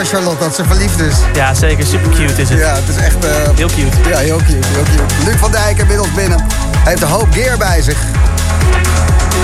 [0.09, 1.14] Charlotte, dat ze verliefd is.
[1.35, 1.86] Ja, zeker.
[1.86, 2.59] Super cute is het.
[2.59, 3.24] Ja, het is echt...
[3.24, 4.09] eh, Heel cute.
[4.09, 5.24] ja, heel cute, heel cute.
[5.24, 6.44] Luc van Dijk inmiddels binnen.
[6.85, 7.98] Heeft een hoop gear bij zich.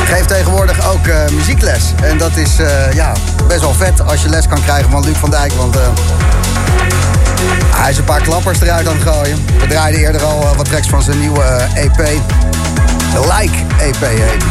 [0.05, 1.83] Geeft tegenwoordig ook eh, muziekles.
[2.03, 3.13] En dat is eh, ja,
[3.47, 5.53] best wel vet als je les kan krijgen van Luc van Dijk.
[5.53, 5.77] Want
[7.75, 9.45] hij is een paar klappers eruit aan het gooien.
[9.59, 11.43] We draaiden eerder al wat tracks van zijn nieuwe
[11.75, 11.97] EP.
[11.97, 14.43] De Like EP heet.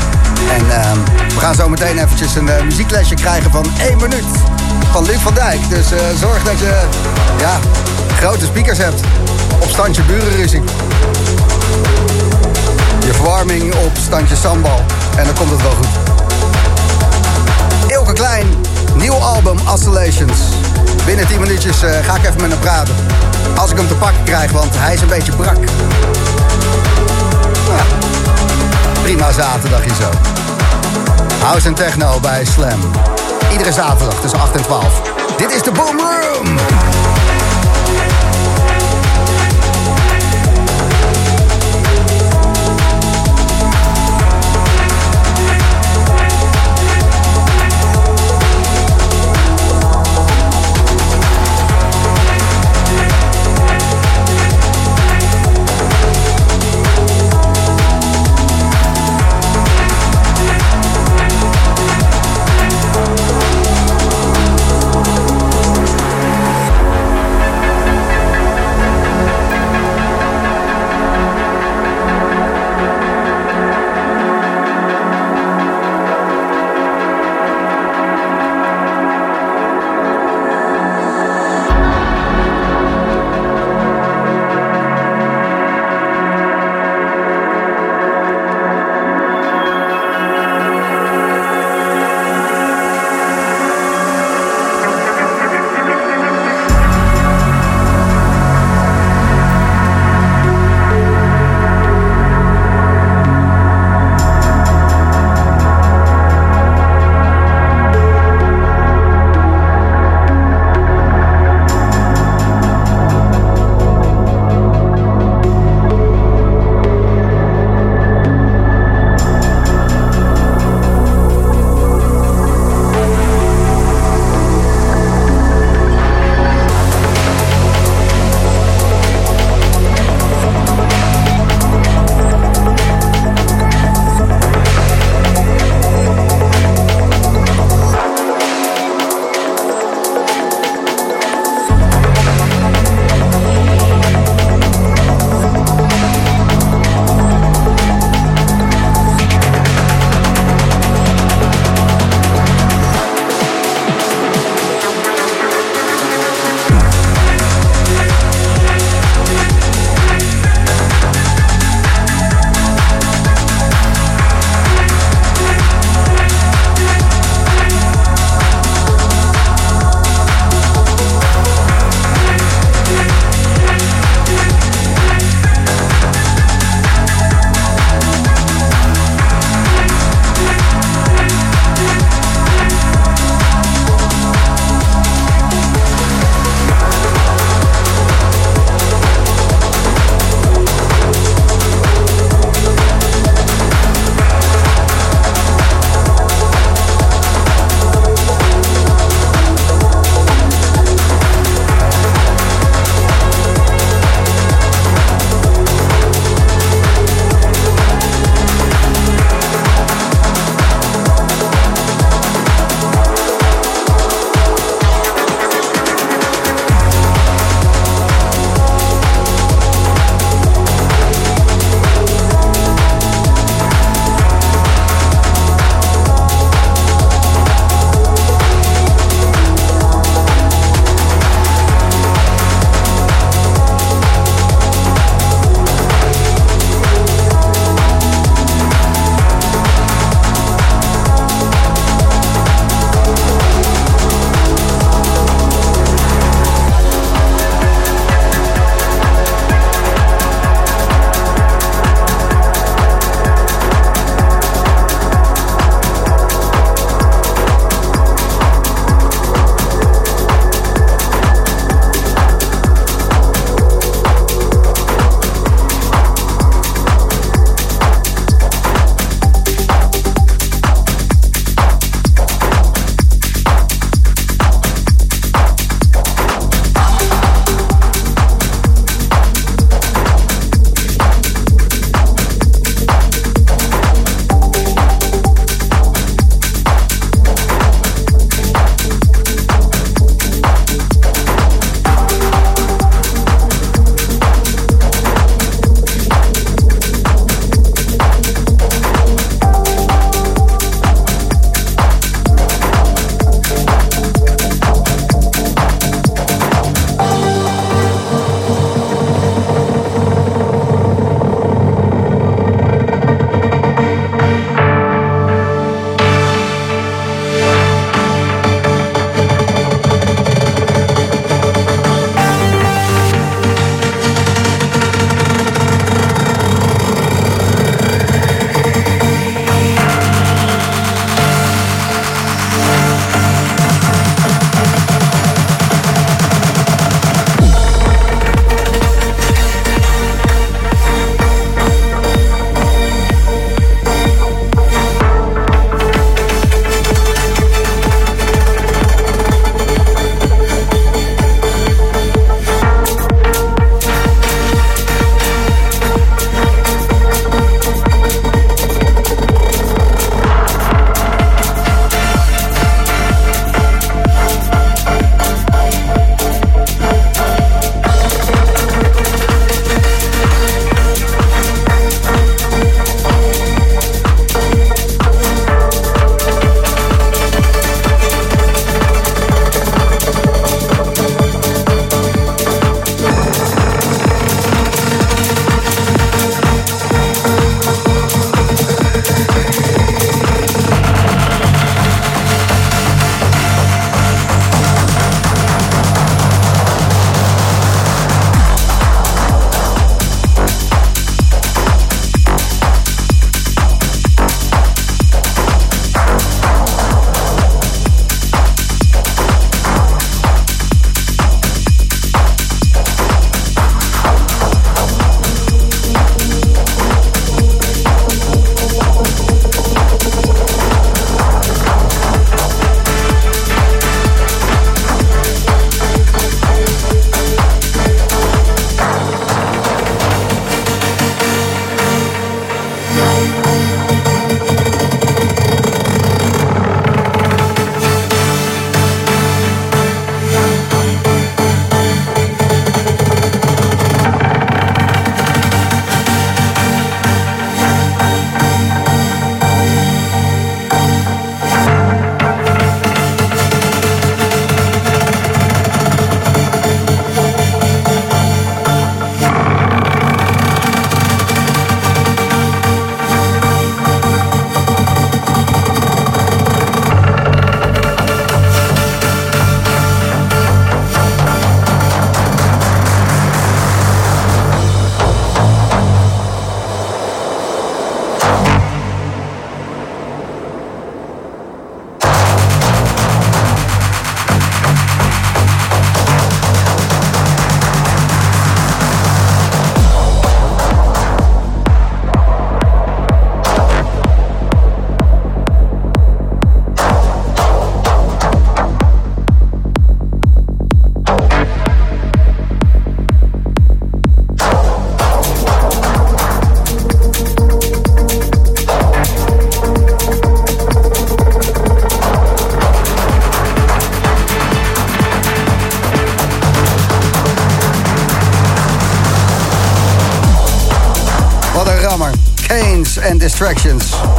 [0.57, 0.97] En ehm,
[1.33, 4.23] we gaan zo meteen eventjes een muzieklesje krijgen van 1 minuut.
[4.91, 5.69] Van Luc van Dijk.
[5.69, 6.81] Dus eh, zorg dat je
[7.39, 7.59] ja,
[8.17, 9.01] grote speakers hebt.
[9.59, 10.63] Op standje burenruzie.
[13.05, 14.81] Je verwarming op standje sambal.
[15.17, 15.87] En dan komt het wel goed.
[17.87, 18.47] Ilke Klein,
[18.95, 20.37] nieuw album Oscillations.
[21.05, 22.95] Binnen 10 minuutjes eh, ga ik even met hem praten.
[23.55, 25.57] Als ik hem te pakken krijg, want hij is een beetje brak.
[27.67, 27.83] Ja,
[29.01, 30.09] prima zaterdag hier zo.
[31.43, 32.79] House en techno bij Slam.
[33.53, 35.01] Iedere zaterdag tussen 8 en 12.
[35.37, 36.82] Dit is de Boom Room.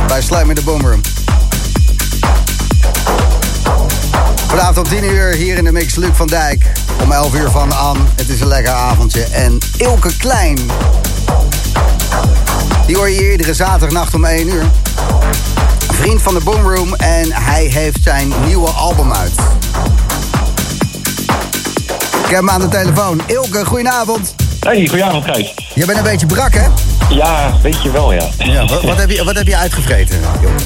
[0.07, 1.01] Bij Slam in de Boomroom.
[4.47, 6.73] Vanavond om 10 uur hier in de mix Luc van Dijk.
[7.03, 8.09] Om 11 uur van An.
[8.17, 9.25] Het is een lekker avondje.
[9.25, 10.59] En Ilke Klein.
[12.87, 14.63] Die hoor je hier iedere zaterdagnacht om 1 uur.
[15.89, 19.33] Een vriend van de Boomroom en hij heeft zijn nieuwe album uit.
[22.25, 23.21] Ik heb hem aan de telefoon.
[23.27, 24.35] Ilke, goedenavond.
[24.61, 25.55] Hey, goedenavond Gijs.
[25.75, 26.67] Je bent een beetje brak, hè?
[27.11, 28.25] Ja, weet je wel, ja.
[28.39, 30.21] Ja, wat, wat heb, je, wat heb je uitgevreten?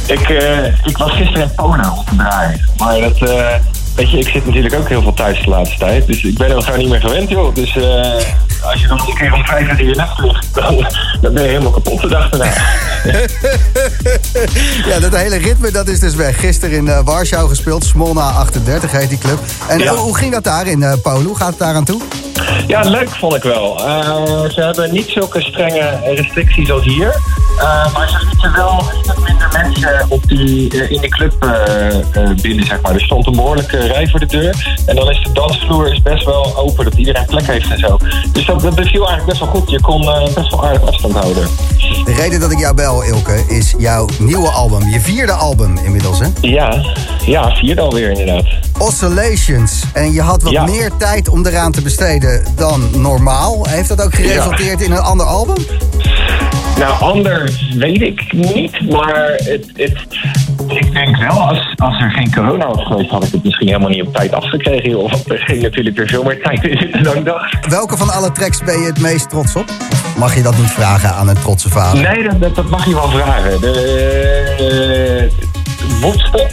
[0.06, 2.60] Ik, eh, ik was gisteren in Polen op te draaien.
[2.76, 3.54] Maar dat, eh,
[3.96, 6.06] weet je, ik zit natuurlijk ook heel veel thuis de laatste tijd.
[6.06, 7.54] Dus ik ben er gewoon niet meer gewend, joh.
[7.54, 8.12] Dus eh,
[8.62, 10.86] als je dan een keer om vijf uur in je nacht ligt, dan,
[11.20, 12.52] dan ben je helemaal kapot de dag daarna.
[14.90, 16.40] ja, dat hele ritme dat is dus weg.
[16.40, 17.84] Gisteren in Warschau gespeeld.
[17.84, 19.38] Smolna 38 heet die club.
[19.68, 19.90] En Ja.
[19.90, 21.26] hoe, hoe ging dat daar in Polen?
[21.26, 22.00] Hoe gaat het daar aan toe?
[22.66, 23.78] Ja, leuk vond ik wel.
[23.78, 27.20] Eh, ze hebben niet zulke strenge restricties als hier.
[27.58, 31.34] Eh, maar ze lieten wel een stuk minder mensen op die, eh, in de club
[32.42, 32.94] binnen, zeg maar.
[32.94, 34.80] Er stond een behoorlijke rij voor de deur.
[34.86, 37.98] En dan is de dansvloer is best wel open, dat iedereen plek heeft en zo.
[38.32, 39.70] Dus dat, dat beviel eigenlijk best wel goed.
[39.70, 40.00] Je kon
[40.34, 41.48] best wel aardig afstand houden.
[42.04, 44.88] De reden dat ik jou bel, Ilke, is jouw nieuwe album.
[44.88, 46.26] Je vierde album inmiddels, hè?
[46.40, 46.82] Ja,
[47.26, 48.46] ja, vierde alweer inderdaad.
[48.78, 49.82] Oscillations.
[49.92, 50.64] En je had wat Ja.
[50.64, 53.66] meer tijd om eraan te besteden dan normaal.
[53.68, 55.56] Heeft dat ook geresulteerd in een ander album?
[56.78, 60.06] Nou, anders weet ik niet, maar het, het,
[60.66, 63.88] ik denk wel, als, als er geen corona was geweest, had ik het misschien helemaal
[63.88, 64.96] niet op tijd afgekregen.
[64.96, 67.66] Want er ging natuurlijk weer veel meer tijd in zitten dan ik dacht.
[67.68, 69.70] Welke van alle tracks ben je het meest trots op?
[70.16, 72.02] Mag je dat niet vragen aan een trotse vader?
[72.02, 73.60] Nee, dat, dat, dat mag je wel vragen.
[73.60, 76.50] De uh, Woodstock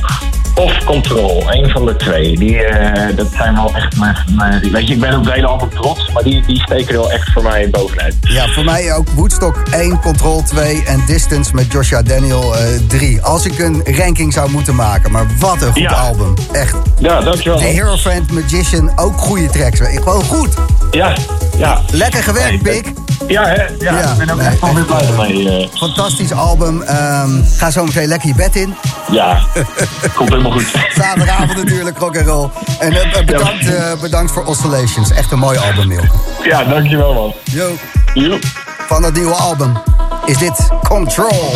[0.55, 2.37] of Control, een van de twee.
[2.37, 5.47] Die, eh, dat zijn wel echt mijn, mijn- Weet je, ik ben op het hele
[5.47, 8.15] album trots, maar die, die steken er wel echt voor mij bovenuit.
[8.21, 13.21] Ja, voor mij ook Woodstock 1, Control 2 en Distance met Joshua Daniel eh 3.
[13.21, 15.89] Als ik een ranking zou moeten maken, maar wat een goed Ja.
[15.91, 16.33] album.
[16.51, 16.75] Echt.
[16.99, 17.57] Ja, dankjewel.
[17.59, 19.79] The Hero Friend Magician, ook goede tracks.
[19.79, 20.53] Gewoon goed.
[20.91, 21.13] Ja,
[21.57, 21.81] ja.
[21.91, 22.93] Lekker gewerkt, Pik.
[23.27, 23.53] Ja, hè?
[23.53, 25.49] Ja, Ja, ik ben ook nee, echt wel weer blij mee.
[25.63, 25.67] eh.
[25.77, 26.81] Fantastisch album.
[26.81, 28.75] Ehm, ga zo meteen lekker je bed in.
[29.11, 29.39] Ja,
[30.15, 30.65] komt helemaal goed.
[30.95, 32.49] Zaterdagavond natuurlijk, rock and roll.
[32.79, 35.11] En eh, bedankt, eh, bedankt voor Oscillations.
[35.11, 36.05] Echt een mooi album, Milk.
[36.43, 37.33] Ja, dankjewel man.
[37.43, 37.69] Yo.
[38.13, 38.43] Joep.
[38.87, 39.77] Van dat nieuwe album
[40.25, 40.67] is dit.
[40.87, 41.51] Control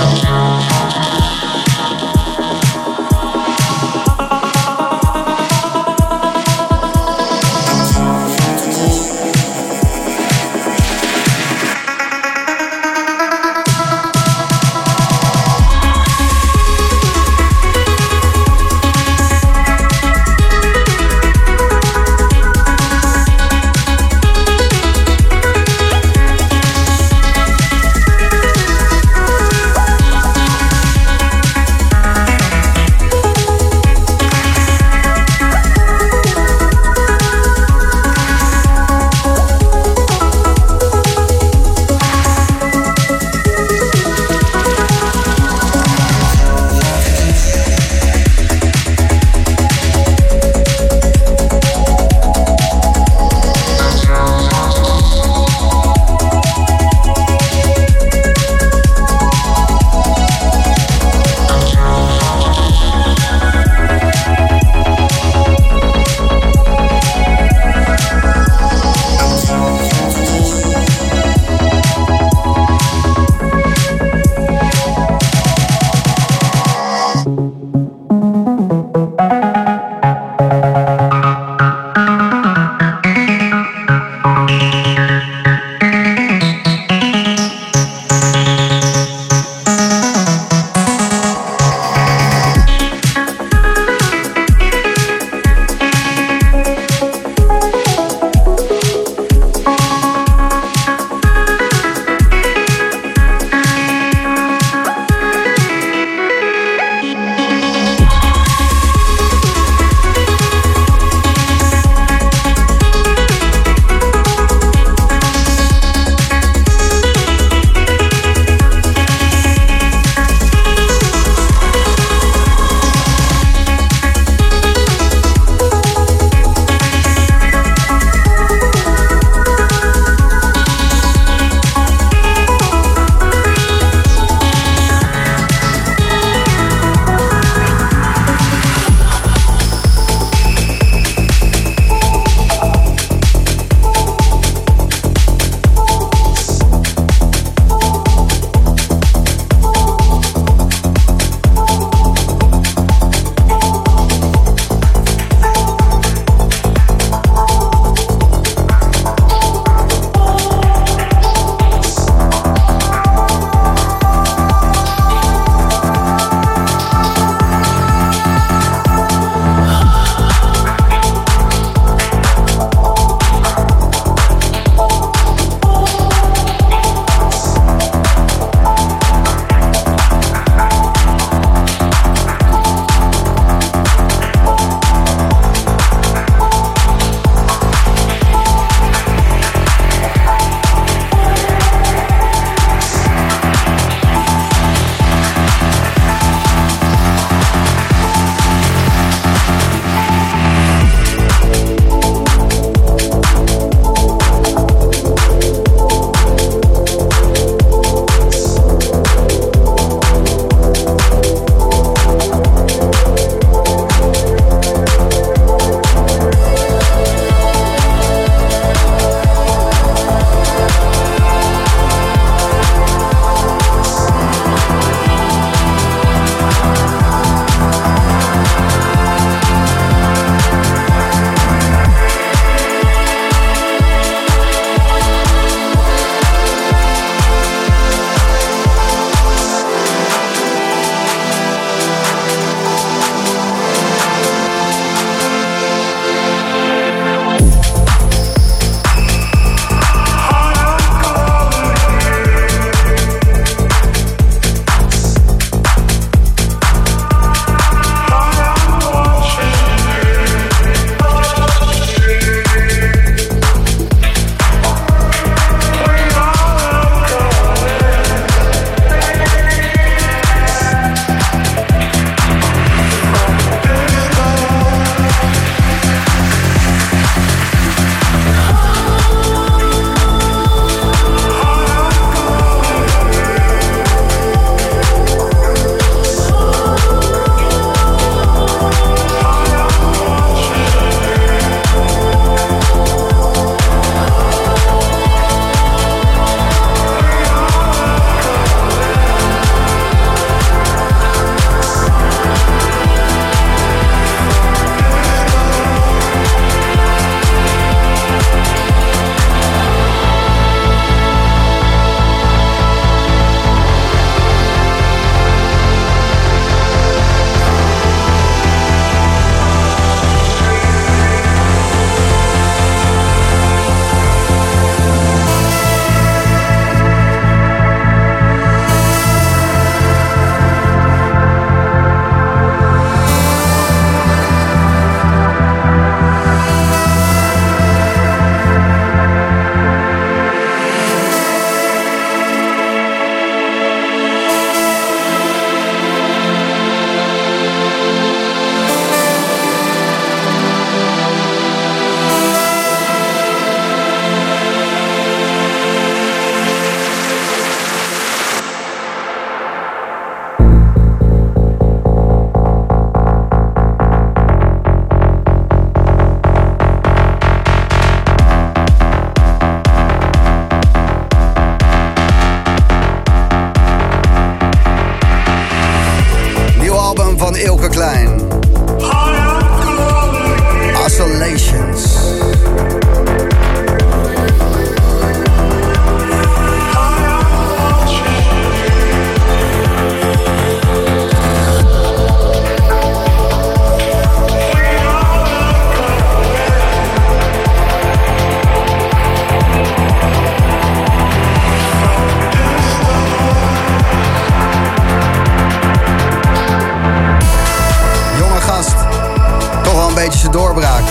[410.31, 410.83] doorbraak.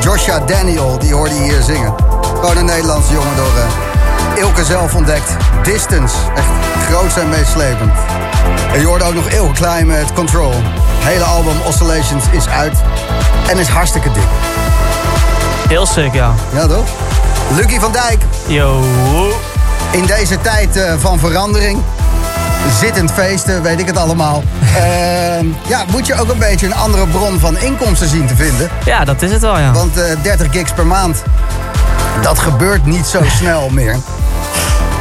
[0.00, 1.94] Joshua Daniel, die hoorde je hier zingen.
[2.40, 5.36] Gewoon een Nederlandse jongen door eh, Ilke zelf ontdekt.
[5.62, 6.46] Distance, echt
[6.88, 7.92] groot en meeslepend.
[8.72, 10.52] En je hoorde ook nog Ilke Klein met Control.
[10.52, 12.76] Het hele album Oscillations is uit
[13.48, 14.28] en is hartstikke dik.
[15.68, 16.34] Heel sick, ja.
[16.52, 16.86] Ja, toch?
[17.56, 18.22] Lucky van Dijk.
[18.46, 18.82] Yo.
[19.90, 21.82] In deze tijd eh, van verandering,
[22.80, 24.42] zittend feesten, weet ik het allemaal.
[24.76, 28.68] Ehm, ja, moet je ook een beetje een andere bron van inkomsten zien te vinden.
[28.84, 29.72] Ja, dat is het wel, ja.
[29.72, 31.22] Want eh 30 gigs per maand,
[32.22, 33.96] dat gebeurt niet zo snel meer.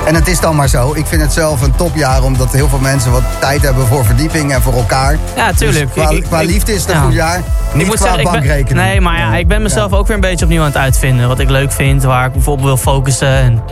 [0.06, 0.94] En het is dan maar zo.
[0.96, 4.54] Ik vind het zelf een topjaar omdat heel veel mensen wat tijd hebben voor verdieping
[4.54, 5.18] en voor elkaar.
[5.36, 5.94] Ja, tuurlijk.
[5.94, 7.04] Dus qua, ik- liefde is het een ja.
[7.04, 7.38] goed jaar.
[7.74, 8.86] Niet ik moet qua zeggen, ik ben, bankrekening.
[8.88, 11.28] nee, maar ja, ik ben mezelf ook weer een beetje opnieuw aan het uitvinden.
[11.28, 13.28] Wat ik leuk vind, waar ik bijvoorbeeld wil focussen.
[13.28, 13.64] En,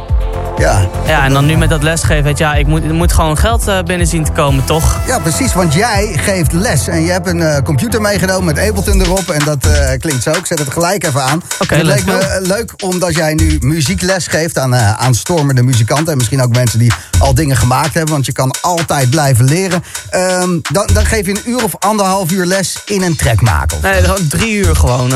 [0.61, 0.88] Ja.
[1.07, 3.38] ja, en dan nu met dat lesgeven, weet je, ja, ik moet, er moet gewoon
[3.38, 4.99] geld eh, binnen zien te komen, toch?
[5.07, 9.01] Ja, precies, want jij geeft les en je hebt een eh, computer meegenomen met Ableton
[9.01, 9.29] erop.
[9.29, 11.41] En dat eh, klinkt zo, ik zet het gelijk even aan.
[11.59, 12.47] Oké, het leek me go.
[12.47, 16.11] leuk omdat jij nu muziekles geeft aan, aan stormende muzikanten.
[16.11, 19.83] En misschien ook mensen die al dingen gemaakt hebben, want je kan altijd blijven leren.
[20.09, 23.77] Ehm, dan, dan geef je een uur of anderhalf uur les in een track maken.
[23.81, 25.13] Nee, drie uur gewoon.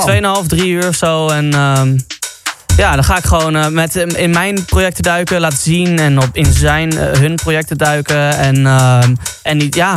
[0.00, 1.28] Tweeënhalf, drie uur of zo.
[1.28, 1.96] En ehm,
[2.76, 5.98] ja, dan ga ik gewoon eh, met, hem in mijn projecten duiken, laten zien.
[5.98, 8.38] En op, in zijn, eh, hun projecten duiken.
[8.38, 9.94] En, ehm, en ja,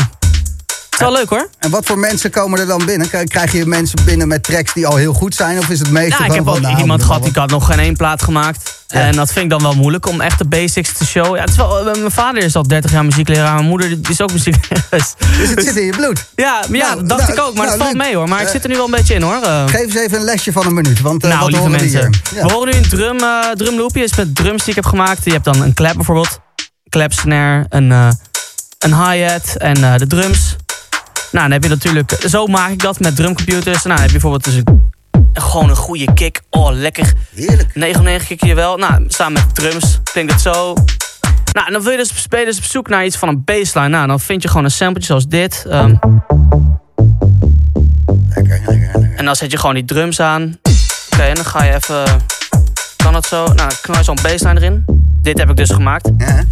[0.96, 1.50] is wel leuk hoor.
[1.60, 3.10] En wat voor mensen komen er dan binnen?
[3.28, 5.58] Krijg- je mensen binnen met tracks die al heel goed zijn?
[5.60, 7.80] Of is het meeste Ja, ik heb ook nou, iemand gehad die had nog geen
[7.80, 8.74] één plaat gemaakt.
[8.88, 9.00] Ja.
[9.00, 11.34] En dat vind ik dan wel moeilijk om echt de basics te showen.
[11.36, 13.54] Ja, het is wel, eh, mijn vader is al 30 jaar muziekleraar.
[13.54, 14.84] Mijn moeder is ook muziekleraar.
[15.38, 16.26] Dus het zit in je bloed.
[16.36, 17.54] Ja, maar ja Nou, dat dacht nou, ik ook.
[17.54, 18.28] Maar nou, het valt mee hoor.
[18.30, 19.42] Maar ik eh, zit er nu wel een beetje in hoor.
[19.44, 21.02] Eh, Geef eens even een lesje van een minuut.
[21.02, 22.22] Want eh, nou, wat lieve horen we mensen.
[22.32, 22.40] hier?
[22.42, 22.48] Ja.
[22.48, 23.18] We horen nu een drum,
[23.54, 24.04] drumloopje.
[24.04, 25.26] is met drums die ik heb gemaakt.
[25.26, 26.40] Je hebt dan een clap bijvoorbeeld.
[26.90, 27.92] Clap snare, een,
[28.80, 30.56] een hi-hat en de drums.
[31.36, 32.18] Nou, dan heb je natuurlijk...
[32.28, 33.84] Zo maak ik dat met drumcomputers.
[33.84, 34.92] Nou, dan heb je bijvoorbeeld dus een,
[35.34, 36.42] gewoon een goede kick.
[36.50, 37.14] Oh, lekker.
[37.34, 37.76] Heerlijk.
[37.76, 38.78] 909 kick je wel.
[38.78, 40.74] Nou, samen met drums klinkt het zo.
[41.52, 43.90] Nou, en dan wil je dus spelen dus op zoek naar iets van een baseline.
[43.90, 45.64] Nou, dan vind je gewoon een sampletje zoals dit.
[45.68, 46.04] Lekker,
[48.36, 49.14] lekker, lekker.
[49.16, 50.58] en dan zet je gewoon die drums aan.
[51.14, 52.04] Oké, en dan ga je even...
[52.96, 53.46] Kan dat zo?
[53.54, 54.86] Nou, knal je zo'n baseline erin.
[55.22, 56.10] Dit heb ik dus gemaakt.
[56.18, 56.44] Ja.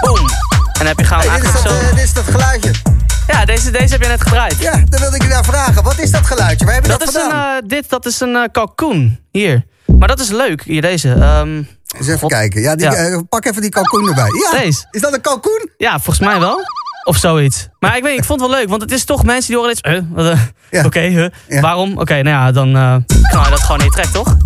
[0.00, 0.16] Boom!
[0.18, 0.28] En
[0.72, 1.88] dan heb je gewoon Hey, dit, is eigenlijk dat, zo...
[1.88, 2.97] eh, dit is dat geluidje.
[3.28, 4.56] Ja, deze, deze heb je net gedraaid.
[4.58, 5.82] Ja, dan wilde ik je daar vragen.
[5.82, 6.64] Wat is dat geluidje?
[6.64, 7.62] Waar heb je dat, Dat is een, gedaan?
[7.62, 9.20] eh, dit, dat is een eh, kalkoen.
[9.32, 9.64] Hier.
[9.98, 10.62] Maar dat is leuk.
[10.62, 11.12] Hier, deze.
[11.12, 12.30] Ehm, Eens even God.
[12.30, 12.60] kijken.
[12.60, 12.94] Ja, die, Ja.
[12.94, 14.30] eh, pak even die kalkoen erbij.
[14.52, 14.86] Ja, Deze.
[14.90, 15.70] is dat een kalkoen?
[15.76, 16.60] ja, volgens mij wel.
[17.04, 17.68] Of zoiets.
[17.78, 18.68] Maar ik weet niet, ik vond het wel leuk.
[18.68, 20.42] Want het is toch mensen die horen dit...
[20.70, 20.84] Ja.
[20.84, 21.28] Oké, huh?
[21.48, 21.60] Ja.
[21.60, 21.98] waarom?
[21.98, 22.96] Oké, nou ja, dan eh
[23.30, 24.36] knal je dat gewoon in je trek, toch?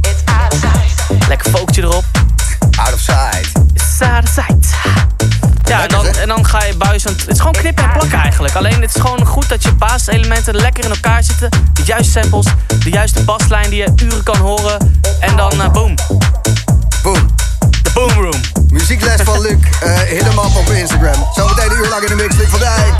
[1.28, 2.04] Lekker fookje erop.
[2.78, 3.52] Out of sight.
[3.98, 4.58] Side side.
[5.72, 7.10] Ja, en dan, en dan ga je buizen.
[7.10, 8.54] Het is gewoon knippen en plakken eigenlijk.
[8.54, 11.48] Alleen het is gewoon goed dat je basiselementen lekker in elkaar zitten.
[11.72, 12.46] De juiste samples,
[12.84, 15.00] de juiste baslijn die je uren kan horen.
[15.20, 15.94] En dan eh, boom,
[17.02, 17.26] Boom.
[17.82, 18.40] de boom room.
[18.68, 19.56] Muziekles van Luc.
[19.80, 21.28] Eh hit hem op op Instagram.
[21.34, 22.36] Zometeen een uur lang in de mix.
[22.36, 22.94] Luc van Dijk.